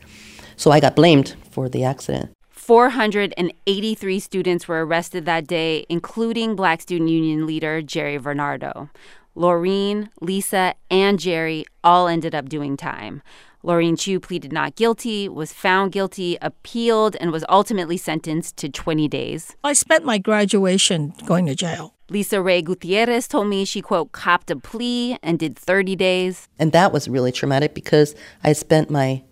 So 0.57 0.71
I 0.71 0.79
got 0.79 0.95
blamed 0.95 1.35
for 1.49 1.69
the 1.69 1.83
accident. 1.83 2.31
483 2.67 4.19
students 4.19 4.67
were 4.67 4.85
arrested 4.85 5.23
that 5.23 5.47
day, 5.47 5.85
including 5.87 6.53
Black 6.53 6.81
Student 6.81 7.09
Union 7.09 7.47
leader 7.47 7.81
Jerry 7.81 8.19
Varnado. 8.19 8.89
Laureen, 9.37 10.09
Lisa, 10.19 10.75
and 10.91 11.17
Jerry 11.17 11.63
all 11.81 12.09
ended 12.09 12.35
up 12.35 12.49
doing 12.49 12.75
time. 12.75 13.21
Laureen 13.63 13.97
Chew 13.97 14.19
pleaded 14.19 14.51
not 14.51 14.75
guilty, 14.75 15.29
was 15.29 15.53
found 15.53 15.93
guilty, 15.93 16.37
appealed, 16.41 17.15
and 17.21 17.31
was 17.31 17.45
ultimately 17.47 17.95
sentenced 17.95 18.57
to 18.57 18.67
20 18.67 19.07
days. 19.07 19.55
I 19.63 19.71
spent 19.71 20.03
my 20.03 20.17
graduation 20.17 21.13
going 21.25 21.45
to 21.45 21.55
jail. 21.55 21.93
Lisa 22.09 22.41
Ray 22.41 22.61
Gutierrez 22.61 23.29
told 23.29 23.47
me 23.47 23.63
she, 23.63 23.81
quote, 23.81 24.11
copped 24.11 24.51
a 24.51 24.57
plea 24.57 25.17
and 25.23 25.39
did 25.39 25.57
30 25.57 25.95
days. 25.95 26.49
And 26.59 26.73
that 26.73 26.91
was 26.91 27.07
really 27.07 27.31
traumatic 27.31 27.73
because 27.73 28.13
I 28.43 28.51
spent 28.51 28.89
my 28.89 29.23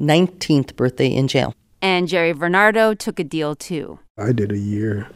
19th 0.00 0.74
birthday 0.74 1.06
in 1.06 1.28
jail. 1.28 1.54
And 1.82 2.08
Jerry 2.08 2.34
Varnado 2.34 2.96
took 2.96 3.18
a 3.18 3.24
deal 3.24 3.54
too. 3.54 3.98
I 4.18 4.32
did 4.32 4.52
a 4.52 4.58
year. 4.58 5.08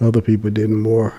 Other 0.00 0.20
people 0.20 0.50
did 0.50 0.70
more. 0.70 1.14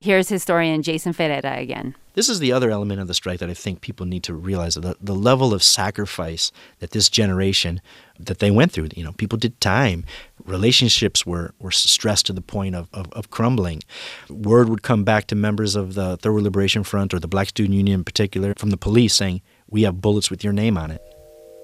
Here's 0.00 0.28
historian 0.28 0.82
Jason 0.82 1.12
Ferreira 1.12 1.56
again. 1.58 1.94
This 2.12 2.28
is 2.28 2.38
the 2.38 2.52
other 2.52 2.70
element 2.70 3.00
of 3.00 3.08
the 3.08 3.14
strike 3.14 3.40
that 3.40 3.50
I 3.50 3.54
think 3.54 3.80
people 3.80 4.06
need 4.06 4.22
to 4.24 4.34
realize 4.34 4.74
the, 4.74 4.96
the 5.00 5.14
level 5.14 5.52
of 5.52 5.62
sacrifice 5.62 6.52
that 6.78 6.90
this 6.90 7.08
generation 7.08 7.80
that 8.18 8.38
they 8.38 8.50
went 8.50 8.72
through. 8.72 8.88
You 8.94 9.04
know, 9.04 9.12
people 9.12 9.38
did 9.38 9.60
time. 9.60 10.04
Relationships 10.44 11.26
were, 11.26 11.54
were 11.58 11.70
stressed 11.70 12.26
to 12.26 12.32
the 12.32 12.40
point 12.40 12.74
of, 12.74 12.88
of, 12.92 13.12
of 13.12 13.30
crumbling. 13.30 13.82
Word 14.30 14.68
would 14.68 14.82
come 14.82 15.02
back 15.02 15.26
to 15.26 15.34
members 15.34 15.76
of 15.76 15.94
the 15.94 16.16
Third 16.18 16.32
World 16.32 16.44
Liberation 16.44 16.84
Front 16.84 17.12
or 17.12 17.18
the 17.18 17.28
Black 17.28 17.48
Student 17.48 17.74
Union 17.74 18.00
in 18.00 18.04
particular 18.04 18.54
from 18.56 18.70
the 18.70 18.76
police 18.78 19.14
saying, 19.14 19.42
We 19.68 19.82
have 19.82 20.00
bullets 20.00 20.30
with 20.30 20.44
your 20.44 20.52
name 20.52 20.78
on 20.78 20.90
it. 20.90 21.02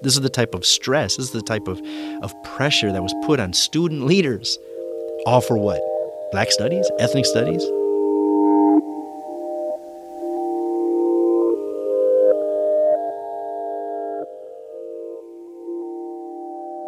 This 0.03 0.15
is 0.15 0.21
the 0.21 0.29
type 0.29 0.53
of 0.53 0.65
stress, 0.65 1.15
this 1.15 1.27
is 1.27 1.31
the 1.31 1.41
type 1.41 1.69
of, 1.69 1.81
of 2.23 2.43
pressure 2.43 2.91
that 2.91 3.01
was 3.01 3.15
put 3.23 3.39
on 3.39 3.53
student 3.53 4.05
leaders. 4.05 4.59
All 5.25 5.39
for 5.39 5.57
what? 5.57 5.81
Black 6.33 6.51
studies? 6.51 6.85
Ethnic 6.99 7.25
studies? 7.25 7.63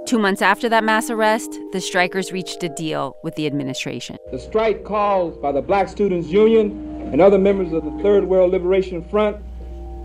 Two 0.05 0.19
months 0.19 0.41
after 0.41 0.67
that 0.67 0.83
mass 0.83 1.09
arrest, 1.09 1.57
the 1.71 1.79
strikers 1.79 2.33
reached 2.33 2.63
a 2.63 2.69
deal 2.69 3.15
with 3.23 3.35
the 3.35 3.47
administration. 3.47 4.17
The 4.31 4.39
strike 4.39 4.83
caused 4.83 5.41
by 5.41 5.53
the 5.53 5.61
Black 5.61 5.87
Students 5.87 6.27
Union 6.27 7.09
and 7.13 7.21
other 7.21 7.39
members 7.39 7.71
of 7.71 7.85
the 7.85 8.03
Third 8.03 8.25
World 8.25 8.51
Liberation 8.51 9.05
Front 9.05 9.37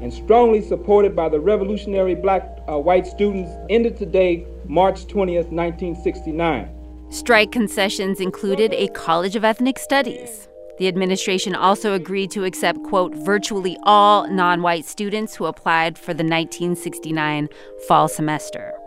and 0.01 0.13
strongly 0.13 0.61
supported 0.63 1.15
by 1.15 1.29
the 1.29 1.41
revolutionary 1.41 2.15
black 2.15 2.59
uh, 2.69 2.79
white 2.79 3.07
students 3.07 3.51
ended 3.69 3.97
today, 3.97 4.47
March 4.67 5.07
20th, 5.07 5.51
1969. 5.51 6.69
Strike 7.11 7.53
concessions 7.53 8.21
included 8.21 8.73
a 8.73 8.89
College 8.89 9.37
of 9.37 9.45
Ethnic 9.45 9.79
Studies. 9.79 10.49
The 10.79 10.89
administration 10.89 11.55
also 11.55 11.93
agreed 11.93 12.31
to 12.31 12.45
accept, 12.45 12.83
quote, 12.85 13.15
virtually 13.15 13.77
all 13.83 14.27
non 14.29 14.63
white 14.63 14.87
students 14.87 15.35
who 15.35 15.45
applied 15.45 15.99
for 15.99 16.15
the 16.15 16.25
1969 16.25 17.49
fall 17.87 18.09
semester. 18.09 18.80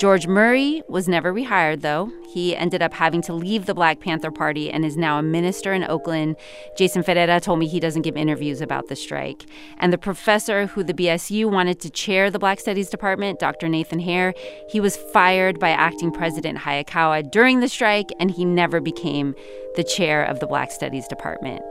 George 0.00 0.26
Murray 0.26 0.82
was 0.88 1.08
never 1.08 1.30
rehired, 1.30 1.82
though. 1.82 2.10
He 2.32 2.56
ended 2.56 2.80
up 2.80 2.94
having 2.94 3.20
to 3.20 3.34
leave 3.34 3.66
the 3.66 3.74
Black 3.74 4.00
Panther 4.00 4.30
Party 4.30 4.70
and 4.70 4.82
is 4.82 4.96
now 4.96 5.18
a 5.18 5.22
minister 5.22 5.74
in 5.74 5.84
Oakland. 5.84 6.36
Jason 6.74 7.02
Ferreira 7.02 7.38
told 7.38 7.58
me 7.58 7.68
he 7.68 7.80
doesn't 7.80 8.00
give 8.00 8.16
interviews 8.16 8.62
about 8.62 8.88
the 8.88 8.96
strike. 8.96 9.44
And 9.76 9.92
the 9.92 9.98
professor 9.98 10.64
who 10.68 10.82
the 10.82 10.94
BSU 10.94 11.50
wanted 11.50 11.80
to 11.80 11.90
chair 11.90 12.30
the 12.30 12.38
Black 12.38 12.60
Studies 12.60 12.88
Department, 12.88 13.40
Dr. 13.40 13.68
Nathan 13.68 13.98
Hare, 13.98 14.32
he 14.70 14.80
was 14.80 14.96
fired 14.96 15.60
by 15.60 15.68
acting 15.68 16.10
President 16.12 16.60
Hayakawa 16.60 17.30
during 17.30 17.60
the 17.60 17.68
strike, 17.68 18.08
and 18.18 18.30
he 18.30 18.46
never 18.46 18.80
became 18.80 19.34
the 19.76 19.84
chair 19.84 20.24
of 20.24 20.40
the 20.40 20.46
Black 20.46 20.72
Studies 20.72 21.06
Department. 21.08 21.62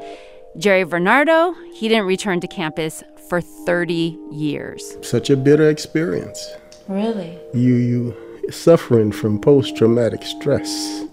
Jerry 0.55 0.85
Varnado, 0.85 1.55
he 1.73 1.87
didn't 1.87 2.05
return 2.05 2.41
to 2.41 2.47
campus 2.47 3.03
for 3.27 3.41
30 3.41 4.15
years. 4.31 4.97
Such 5.01 5.31
a 5.31 5.35
bitter 5.35 5.67
experience. 5.67 6.47
Really? 6.89 7.37
You 7.53 7.75
you 7.75 8.51
suffering 8.51 9.11
from 9.11 9.39
post 9.39 9.77
traumatic 9.77 10.23
stress. 10.23 11.03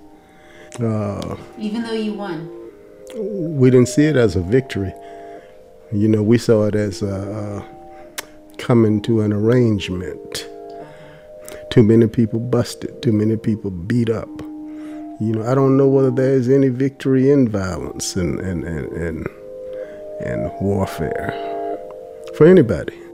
Uh, 0.80 1.36
Even 1.58 1.82
though 1.82 1.92
you 1.92 2.14
won. 2.14 2.50
We 3.58 3.70
didn't 3.70 3.88
see 3.88 4.04
it 4.04 4.16
as 4.16 4.36
a 4.36 4.40
victory. 4.40 4.92
You 5.92 6.08
know, 6.08 6.22
we 6.22 6.38
saw 6.38 6.64
it 6.64 6.74
as 6.74 7.02
uh, 7.02 7.62
coming 8.56 9.02
to 9.02 9.20
an 9.20 9.34
arrangement. 9.34 10.48
Too 11.70 11.82
many 11.82 12.06
people 12.06 12.40
busted. 12.40 13.02
Too 13.02 13.12
many 13.12 13.36
people 13.36 13.70
beat 13.70 14.08
up. 14.08 14.28
You 15.20 15.32
know, 15.34 15.46
I 15.46 15.54
don't 15.54 15.76
know 15.76 15.88
whether 15.88 16.10
there's 16.10 16.48
any 16.48 16.70
victory 16.70 17.30
in 17.30 17.48
violence 17.48 18.16
and 18.16 18.40
and 18.40 18.64
and 18.64 18.92
and, 18.92 19.26
and 20.24 20.50
warfare 20.60 21.32
for 22.34 22.46
anybody. 22.46 23.06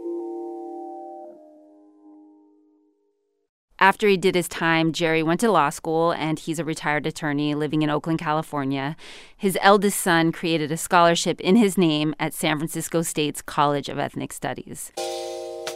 After 3.82 4.06
he 4.06 4.16
did 4.16 4.36
his 4.36 4.46
time, 4.46 4.92
Jerry 4.92 5.24
went 5.24 5.40
to 5.40 5.50
law 5.50 5.68
school 5.68 6.12
and 6.12 6.38
he's 6.38 6.60
a 6.60 6.64
retired 6.64 7.04
attorney 7.04 7.56
living 7.56 7.82
in 7.82 7.90
Oakland, 7.90 8.20
California. 8.20 8.94
His 9.36 9.58
eldest 9.60 10.00
son 10.00 10.30
created 10.30 10.70
a 10.70 10.76
scholarship 10.76 11.40
in 11.40 11.56
his 11.56 11.76
name 11.76 12.14
at 12.20 12.32
San 12.32 12.58
Francisco 12.58 13.02
State's 13.02 13.42
College 13.42 13.88
of 13.88 13.98
Ethnic 13.98 14.32
Studies. 14.32 14.92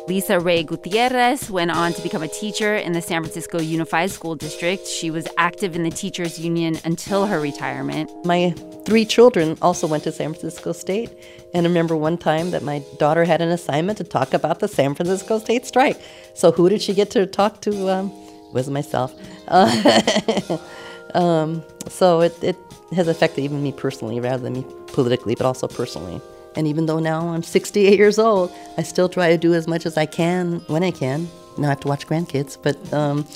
Lisa 0.09 0.39
Ray 0.39 0.63
Gutierrez 0.63 1.51
went 1.51 1.73
on 1.73 1.93
to 1.93 2.01
become 2.01 2.23
a 2.23 2.29
teacher 2.29 2.77
in 2.77 2.93
the 2.93 3.03
San 3.03 3.23
Francisco 3.23 3.61
Unified 3.61 4.09
School 4.13 4.37
District. 4.37 4.87
She 4.87 5.11
was 5.11 5.27
active 5.37 5.75
in 5.75 5.83
the 5.83 5.91
teachers 5.91 6.39
union 6.39 6.79
until 6.85 7.27
her 7.27 7.41
retirement. 7.41 8.09
My 8.25 8.51
three 8.85 9.05
children 9.05 9.59
also 9.61 9.89
went 9.89 10.05
to 10.05 10.13
San 10.13 10.33
Francisco 10.33 10.71
State. 10.71 11.11
And 11.53 11.67
I 11.67 11.69
remember 11.69 11.97
one 11.97 12.19
time 12.19 12.53
that 12.53 12.63
my 12.63 12.85
daughter 12.99 13.25
had 13.25 13.41
an 13.41 13.49
assignment 13.49 13.99
to 13.99 14.05
talk 14.05 14.33
about 14.33 14.61
the 14.61 14.69
San 14.69 14.95
Francisco 14.95 15.41
State 15.41 15.67
strike. 15.67 16.01
So 16.35 16.53
who 16.53 16.69
did 16.69 16.83
she 16.83 16.95
get 16.95 17.11
to 17.11 17.27
talk 17.27 17.61
to? 17.63 17.89
Um, 17.91 18.13
it 18.49 18.55
was 18.55 18.71
myself. 18.71 19.13
Uh, 19.49 20.59
um, 21.15 21.65
so 21.89 22.21
it, 22.21 22.45
it 22.45 22.57
has 22.93 23.09
affected 23.09 23.43
even 23.43 23.61
me 23.61 23.73
personally 23.73 24.21
rather 24.21 24.45
than 24.45 24.53
me 24.53 24.67
politically, 24.87 25.35
but 25.35 25.47
also 25.47 25.67
personally. 25.67 26.21
And 26.57 26.67
even 26.67 26.87
though 26.87 26.99
now 26.99 27.29
I'm 27.29 27.43
68 27.43 27.99
years 27.99 28.19
old, 28.19 28.53
I 28.79 28.83
still 28.83 29.09
try 29.09 29.29
to 29.29 29.39
do 29.39 29.55
as 29.55 29.69
much 29.69 29.87
as 29.87 29.97
I 29.97 30.07
can 30.07 30.61
when 30.69 30.83
I 30.83 30.91
can. 30.91 31.29
Now 31.59 31.67
I 31.67 31.71
have 31.71 31.81
to 31.81 31.89
watch 31.89 32.07
grandkids, 32.07 32.59
but 32.61 32.93
um, 32.93 33.27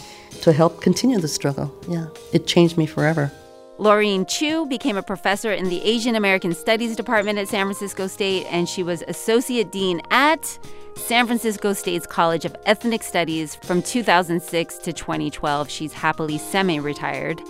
to 0.42 0.52
help 0.52 0.80
continue 0.80 1.18
the 1.18 1.28
struggle. 1.28 1.72
Yeah, 1.88 2.06
it 2.33 2.46
changed 2.46 2.76
me 2.76 2.87
forever. 2.87 3.30
Laureen 3.78 4.28
Chew 4.28 4.66
became 4.66 4.98
a 4.98 5.02
professor 5.02 5.52
in 5.52 5.70
the 5.70 5.83
Asian 5.83 6.14
American 6.14 6.52
Studies 6.52 6.94
Department 6.96 7.38
at 7.38 7.48
San 7.48 7.64
Francisco 7.64 8.06
State, 8.09 8.46
and 8.50 8.68
she 8.68 8.83
was 8.83 9.02
associate 9.09 9.72
dean 9.72 10.02
at 10.11 10.59
San 10.96 11.26
Francisco 11.26 11.72
State's 11.72 12.06
College 12.06 12.44
of 12.44 12.54
Ethnic 12.66 13.02
Studies 13.02 13.54
from 13.54 13.80
2006 13.80 14.78
to 14.78 14.92
2012. 14.92 15.70
She's 15.70 15.94
happily 15.94 16.37
semi 16.37 16.78
retired. 16.78 17.40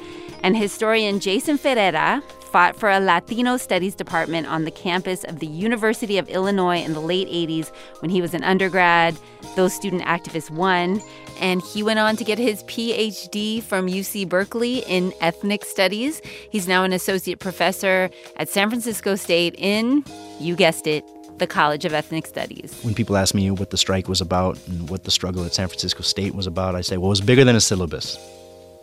And 0.45 0.57
historian 0.57 1.19
Jason 1.19 1.59
Ferreira 1.59 2.23
fought 2.51 2.77
for 2.77 2.91
a 2.91 2.99
Latino 2.99 3.57
studies 3.57 3.95
department 3.95 4.47
on 4.49 4.65
the 4.65 4.71
campus 4.71 5.25
of 5.25 5.39
the 5.39 5.47
University 5.47 6.19
of 6.19 6.29
Illinois 6.29 6.83
in 6.83 6.93
the 6.93 7.01
late 7.01 7.29
80s 7.29 7.71
when 8.01 8.11
he 8.11 8.21
was 8.21 8.35
an 8.35 8.43
undergrad. 8.43 9.17
Those 9.55 9.73
student 9.73 10.03
activists 10.03 10.51
won, 10.51 11.01
and 11.41 11.63
he 11.63 11.83
went 11.83 11.99
on 11.99 12.17
to 12.17 12.25
get 12.25 12.39
his 12.39 12.63
PhD 12.65 13.63
from 13.63 13.87
UC 13.87 14.29
Berkeley 14.29 14.79
in 14.89 15.13
ethnic 15.21 15.65
studies. 15.65 16.21
He's 16.51 16.67
now 16.67 16.83
an 16.85 16.93
associate 16.93 17.39
professor 17.39 18.11
at 18.37 18.49
San 18.49 18.69
Francisco 18.69 19.15
State 19.15 19.55
in, 19.57 20.05
you 20.41 20.57
guessed 20.57 20.87
it, 20.87 21.05
the 21.39 21.47
College 21.47 21.85
of 21.85 21.95
Ethnic 21.95 22.27
Studies. 22.27 22.79
When 22.83 22.95
people 22.95 23.17
ask 23.17 23.35
me 23.35 23.51
what 23.51 23.71
the 23.71 23.79
strike 23.79 24.09
was 24.09 24.21
about 24.21 24.59
and 24.67 24.91
what 24.91 25.05
the 25.05 25.11
struggle 25.11 25.45
at 25.45 25.55
San 25.55 25.69
Francisco 25.69 26.03
State 26.03 26.35
was 26.35 26.47
about, 26.47 26.75
I 26.75 26.83
say, 26.83 26.97
well, 26.97 27.07
it 27.07 27.11
was 27.11 27.21
bigger 27.21 27.45
than 27.45 27.57
a 27.57 27.61
syllabus, 27.61 28.19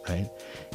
right? 0.10 0.30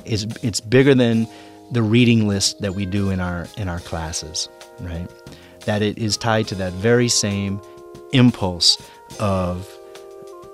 It's, 0.04 0.24
it's 0.42 0.60
bigger 0.60 0.94
than 0.94 1.26
the 1.70 1.82
reading 1.82 2.28
list 2.28 2.60
that 2.60 2.74
we 2.74 2.86
do 2.86 3.10
in 3.10 3.20
our, 3.20 3.46
in 3.56 3.68
our 3.68 3.80
classes, 3.80 4.48
right? 4.80 5.08
That 5.64 5.82
it 5.82 5.98
is 5.98 6.16
tied 6.16 6.48
to 6.48 6.54
that 6.56 6.72
very 6.72 7.08
same 7.08 7.60
impulse 8.12 8.76
of 9.20 9.68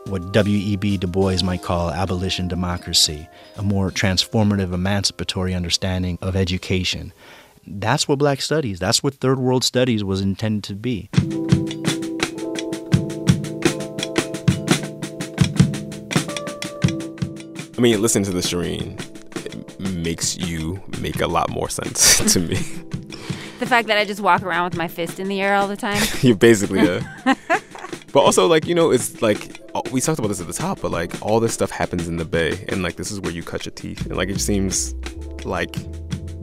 what 0.07 0.33
W.E.B. 0.33 0.99
Du 0.99 1.07
Bois 1.07 1.43
might 1.45 1.63
call 1.63 1.91
abolition 1.91 2.49
democracy, 2.49 3.29
a 3.57 3.63
more 3.63 3.91
transformative, 3.91 4.73
emancipatory 4.73 5.55
understanding 5.55 6.19
of 6.23 6.35
education. 6.35 7.13
That's 7.67 8.09
what 8.09 8.19
Black 8.19 8.41
Studies, 8.41 8.79
that's 8.79 9.03
what 9.03 9.15
Third 9.15 9.39
World 9.39 9.65
Studies 9.65 10.03
was 10.03 10.21
intended 10.21 10.65
to 10.65 10.75
be. 10.75 11.11
I 17.77 17.81
mean, 17.81 18.01
listen 18.03 18.25
to 18.25 18.33
the 18.33 18.41
Shireen. 18.41 19.08
Makes 19.99 20.39
you 20.39 20.81
make 21.01 21.21
a 21.21 21.27
lot 21.27 21.51
more 21.51 21.69
sense 21.69 22.19
to 22.33 22.41
me. 22.41 22.57
The 23.59 23.67
fact 23.67 23.89
that 23.89 23.99
I 23.99 24.05
just 24.05 24.21
walk 24.21 24.43
around 24.43 24.65
with 24.65 24.77
my 24.77 24.87
fist 24.87 25.19
in 25.19 25.29
the 25.29 25.41
air 25.43 25.55
all 25.57 25.67
the 25.67 25.77
time. 25.77 26.01
You're 26.21 26.37
basically 26.37 26.87
a. 26.87 27.01
but 28.13 28.21
also, 28.21 28.47
like, 28.47 28.67
you 28.67 28.75
know, 28.75 28.91
it's 28.93 29.21
like, 29.21 29.61
uh, 29.75 29.83
we 29.91 30.01
talked 30.01 30.21
about 30.21 30.29
this 30.29 30.41
at 30.41 30.47
the 30.47 30.53
top, 30.53 30.81
but 30.81 30.93
like, 30.93 31.13
all 31.21 31.41
this 31.41 31.53
stuff 31.53 31.71
happens 31.71 32.07
in 32.07 32.17
the 32.17 32.25
Bay, 32.25 32.65
and 32.69 32.83
like, 32.83 32.97
this 32.97 33.11
is 33.11 33.21
where 33.21 33.33
you 33.33 33.43
cut 33.43 33.67
your 33.67 33.73
teeth. 33.73 34.07
And 34.07 34.17
like, 34.17 34.29
it 34.29 34.41
seems 34.41 34.95
like 35.45 35.75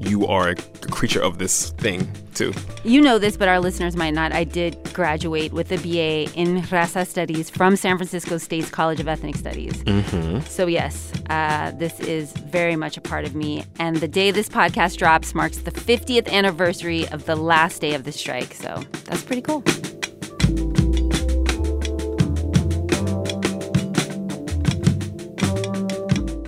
you 0.05 0.27
are 0.27 0.49
a 0.49 0.55
creature 0.91 1.21
of 1.21 1.37
this 1.37 1.71
thing 1.71 2.09
too. 2.33 2.53
You 2.83 3.01
know 3.01 3.17
this, 3.17 3.37
but 3.37 3.47
our 3.47 3.59
listeners 3.59 3.95
might 3.95 4.13
not. 4.13 4.31
I 4.31 4.43
did 4.43 4.77
graduate 4.93 5.53
with 5.53 5.71
a 5.71 5.77
BA 5.77 6.31
in 6.37 6.61
Raza 6.63 7.07
Studies 7.07 7.49
from 7.49 7.75
San 7.75 7.97
Francisco 7.97 8.37
State's 8.37 8.69
College 8.69 8.99
of 8.99 9.07
Ethnic 9.07 9.35
Studies. 9.35 9.73
Mm-hmm. 9.83 10.41
So, 10.41 10.67
yes, 10.67 11.11
uh, 11.29 11.71
this 11.71 11.99
is 12.01 12.33
very 12.33 12.75
much 12.75 12.97
a 12.97 13.01
part 13.01 13.25
of 13.25 13.35
me. 13.35 13.63
And 13.79 13.97
the 13.97 14.07
day 14.07 14.31
this 14.31 14.49
podcast 14.49 14.97
drops 14.97 15.33
marks 15.33 15.57
the 15.57 15.71
50th 15.71 16.29
anniversary 16.29 17.07
of 17.09 17.25
the 17.25 17.35
last 17.35 17.81
day 17.81 17.93
of 17.93 18.03
the 18.03 18.11
strike. 18.11 18.53
So, 18.53 18.83
that's 19.05 19.23
pretty 19.23 19.41
cool. 19.41 19.63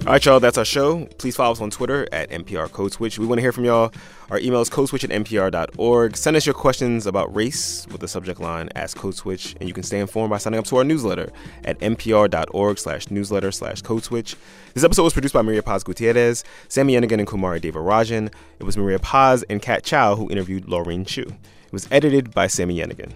All 0.08 0.14
right, 0.14 0.26
y'all, 0.26 0.40
that's 0.40 0.58
our 0.58 0.64
show. 0.64 1.04
Please 1.18 1.36
follow 1.36 1.52
us 1.52 1.60
on 1.60 1.70
Twitter 1.70 2.08
at 2.14 2.30
NPR 2.30 2.72
Code 2.72 2.94
Switch. 2.94 3.20
We 3.20 3.26
want 3.26 3.40
to 3.40 3.42
hear 3.42 3.52
from 3.52 3.66
y'all. 3.66 3.92
Our 4.32 4.40
email 4.40 4.62
is 4.62 4.70
codeswitch 4.70 5.04
at 5.04 5.10
npr.org. 5.10 6.16
Send 6.16 6.38
us 6.38 6.46
your 6.46 6.56
questions 6.56 7.06
about 7.06 7.36
race 7.36 7.86
with 7.92 8.00
the 8.00 8.08
subject 8.08 8.40
line 8.40 8.70
Ask 8.74 8.96
Code 8.96 9.16
Switch, 9.16 9.54
and 9.60 9.68
you 9.68 9.74
can 9.74 9.84
stay 9.84 10.00
informed 10.00 10.30
by 10.30 10.38
signing 10.38 10.60
up 10.60 10.66
to 10.68 10.78
our 10.78 10.86
newsletter 10.86 11.30
at 11.66 11.78
npr.org 11.80 12.80
slash 12.80 13.12
newsletter 13.12 13.52
slash 13.52 13.82
code 13.82 14.06
switch. 14.06 14.38
This 14.74 14.86
episode 14.86 15.04
was 15.04 15.12
produced 15.12 15.34
by 15.34 15.42
Maria 15.42 15.62
Paz 15.62 15.84
Gutierrez, 15.84 16.46
Sami 16.70 16.94
Yenigun, 16.94 17.20
and 17.20 17.28
Kumari 17.28 17.60
Devarajan. 17.60 18.32
It 18.60 18.64
was 18.64 18.78
Maria 18.78 19.00
Paz 19.00 19.44
and 19.50 19.62
Kat 19.62 19.84
Chow 19.84 20.16
who 20.16 20.30
interviewed 20.30 20.68
Laureen 20.68 21.06
Chew. 21.06 21.24
It 21.24 21.74
was 21.74 21.86
edited 21.92 22.34
by 22.34 22.48
Sami 22.48 22.78
Yenigun. 22.78 23.12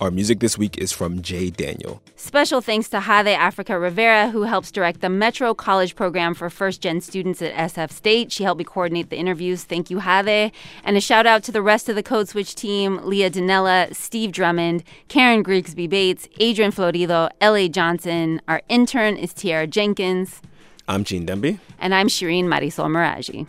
Our 0.00 0.12
music 0.12 0.38
this 0.38 0.56
week 0.56 0.78
is 0.78 0.92
from 0.92 1.22
Jay 1.22 1.50
Daniel. 1.50 2.00
Special 2.14 2.60
thanks 2.60 2.88
to 2.90 3.00
Hade 3.00 3.34
Africa 3.34 3.76
Rivera, 3.76 4.30
who 4.30 4.42
helps 4.42 4.70
direct 4.70 5.00
the 5.00 5.08
Metro 5.08 5.54
College 5.54 5.96
program 5.96 6.34
for 6.34 6.48
first 6.48 6.80
gen 6.80 7.00
students 7.00 7.42
at 7.42 7.52
SF 7.72 7.90
State. 7.90 8.30
She 8.30 8.44
helped 8.44 8.60
me 8.60 8.64
coordinate 8.64 9.10
the 9.10 9.16
interviews. 9.16 9.64
Thank 9.64 9.90
you, 9.90 9.98
Hade. 9.98 10.52
And 10.84 10.96
a 10.96 11.00
shout 11.00 11.26
out 11.26 11.42
to 11.44 11.52
the 11.52 11.62
rest 11.62 11.88
of 11.88 11.96
the 11.96 12.04
Code 12.04 12.28
Switch 12.28 12.54
team 12.54 13.00
Leah 13.02 13.28
Donnella, 13.28 13.92
Steve 13.92 14.30
Drummond, 14.30 14.84
Karen 15.08 15.42
Grigsby 15.42 15.88
Bates, 15.88 16.28
Adrian 16.38 16.70
Florido, 16.70 17.28
L.A. 17.40 17.68
Johnson. 17.68 18.40
Our 18.46 18.62
intern 18.68 19.16
is 19.16 19.34
Tiara 19.34 19.66
Jenkins. 19.66 20.40
I'm 20.86 21.02
Gene 21.02 21.26
Demby. 21.26 21.58
And 21.80 21.92
I'm 21.92 22.06
Shireen 22.06 22.44
Marisol 22.44 22.86
Meraji. 22.86 23.48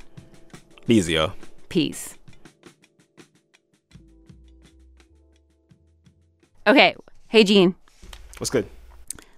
Be 0.88 0.96
easy, 0.96 1.14
y'all. 1.14 1.34
Peace. 1.70 2.18
Okay. 6.68 6.96
Hey, 7.28 7.44
Gene. 7.44 7.76
What's 8.38 8.50
good? 8.50 8.68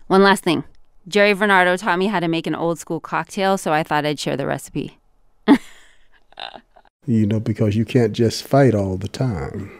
One 0.07 0.23
last 0.23 0.43
thing. 0.43 0.63
Jerry 1.07 1.33
Varnado 1.33 1.79
taught 1.79 1.97
me 1.97 2.07
how 2.07 2.19
to 2.19 2.27
make 2.27 2.45
an 2.45 2.55
old 2.55 2.77
school 2.79 2.99
cocktail, 2.99 3.57
so 3.57 3.73
I 3.73 3.83
thought 3.83 4.05
I'd 4.05 4.19
share 4.19 4.37
the 4.37 4.45
recipe. 4.45 4.99
you 7.07 7.25
know, 7.25 7.39
because 7.39 7.75
you 7.75 7.85
can't 7.85 8.13
just 8.13 8.43
fight 8.43 8.75
all 8.75 8.97
the 8.97 9.07
time. 9.07 9.71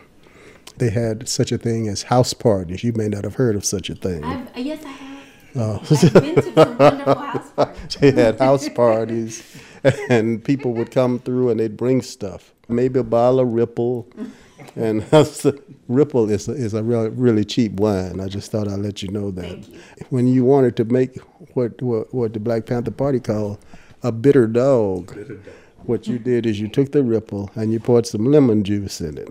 They 0.78 0.90
had 0.90 1.30
such 1.30 1.52
a 1.52 1.58
thing 1.58 1.88
as 1.88 2.04
house 2.04 2.34
parties. 2.34 2.84
You 2.84 2.94
may 2.94 3.08
not 3.08 3.24
have 3.24 3.36
heard 3.36 3.56
of 3.56 3.66
such 3.66 3.90
a 3.90 3.96
thing. 3.96 4.24
I've, 4.24 4.48
uh, 4.48 4.60
yes, 4.60 4.84
I 4.84 4.90
have. 4.90 5.12
Oh. 5.54 5.80
I've 5.84 6.14
been 6.14 6.36
to 6.36 6.42
some 6.42 6.78
wonderful 6.78 7.16
house 7.16 7.52
parties. 7.56 7.96
they 8.00 8.12
had 8.12 8.40
house 8.40 8.70
parties, 8.70 9.62
and 10.10 10.44
people 10.44 10.74
would 10.74 10.90
come 10.92 11.20
through 11.20 11.50
and 11.50 11.60
they'd 11.60 11.78
bring 11.78 12.02
stuff. 12.02 12.54
Maybe 12.68 13.00
a 13.00 13.04
bottle 13.04 13.42
of 13.42 13.50
Ripple. 13.50 14.08
And 14.76 15.06
Ripple 15.88 16.30
is 16.30 16.48
a, 16.48 16.54
is 16.54 16.74
a 16.74 16.84
really, 16.84 17.10
really 17.10 17.46
cheap 17.46 17.74
wine. 17.74 18.20
I 18.20 18.28
just 18.28 18.52
thought 18.52 18.68
I'd 18.68 18.80
let 18.80 19.02
you 19.02 19.10
know 19.10 19.32
that. 19.32 19.68
You. 19.68 19.80
When 20.10 20.28
you 20.28 20.46
wanted 20.46 20.76
to 20.78 20.86
make 20.86 21.18
what, 21.56 21.82
what, 21.82 22.14
what 22.14 22.34
the 22.34 22.40
Black 22.40 22.66
Panther 22.66 22.92
Party 22.92 23.20
called 23.20 23.60
a 24.04 24.12
bitter 24.12 24.48
dog, 24.48 25.16
bitter 25.16 25.36
dog, 25.36 25.54
what 25.84 26.08
you 26.08 26.20
did 26.20 26.46
is 26.46 26.60
you 26.60 26.68
took 26.68 26.92
the 26.92 27.04
Ripple 27.04 27.52
and 27.56 27.72
you 27.72 27.80
poured 27.80 28.06
some 28.06 28.26
lemon 28.26 28.64
juice 28.64 29.02
in 29.02 29.18
it. 29.18 29.30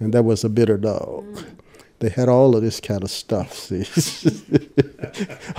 And 0.00 0.12
that 0.12 0.24
was 0.24 0.44
a 0.44 0.48
bitter 0.48 0.76
dog. 0.76 1.24
Mm. 1.24 1.56
They 2.00 2.08
had 2.08 2.28
all 2.28 2.56
of 2.56 2.62
this 2.62 2.80
kind 2.80 3.02
of 3.02 3.10
stuff, 3.10 3.52
see? 3.54 3.86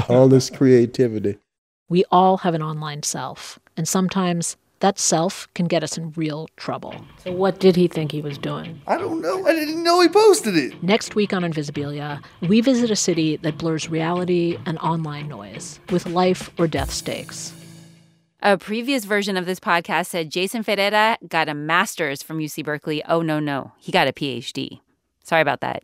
all 0.09 0.27
this 0.27 0.49
creativity. 0.49 1.37
We 1.89 2.03
all 2.11 2.37
have 2.37 2.53
an 2.53 2.61
online 2.61 3.03
self. 3.03 3.59
And 3.77 3.87
sometimes 3.87 4.57
that 4.79 4.99
self 4.99 5.47
can 5.53 5.67
get 5.67 5.83
us 5.83 5.97
in 5.97 6.11
real 6.15 6.47
trouble. 6.57 6.95
So, 7.23 7.31
what 7.31 7.59
did 7.59 7.75
he 7.75 7.87
think 7.87 8.11
he 8.11 8.21
was 8.21 8.37
doing? 8.37 8.81
I 8.87 8.97
don't 8.97 9.21
know. 9.21 9.45
I 9.47 9.53
didn't 9.53 9.83
know 9.83 10.01
he 10.01 10.07
posted 10.07 10.55
it. 10.55 10.81
Next 10.83 11.15
week 11.15 11.33
on 11.33 11.43
Invisibilia, 11.43 12.23
we 12.41 12.61
visit 12.61 12.91
a 12.91 12.95
city 12.95 13.37
that 13.37 13.57
blurs 13.57 13.89
reality 13.89 14.57
and 14.65 14.77
online 14.79 15.27
noise 15.27 15.79
with 15.89 16.05
life 16.05 16.49
or 16.59 16.67
death 16.67 16.91
stakes. 16.91 17.53
A 18.41 18.57
previous 18.57 19.05
version 19.05 19.37
of 19.37 19.47
this 19.47 19.59
podcast 19.59 20.07
said 20.07 20.29
Jason 20.29 20.61
Ferreira 20.61 21.17
got 21.27 21.49
a 21.49 21.55
master's 21.55 22.21
from 22.21 22.37
UC 22.37 22.63
Berkeley. 22.63 23.03
Oh, 23.05 23.21
no, 23.23 23.39
no. 23.39 23.71
He 23.79 23.91
got 23.91 24.07
a 24.07 24.13
PhD. 24.13 24.81
Sorry 25.23 25.41
about 25.41 25.61
that. 25.61 25.81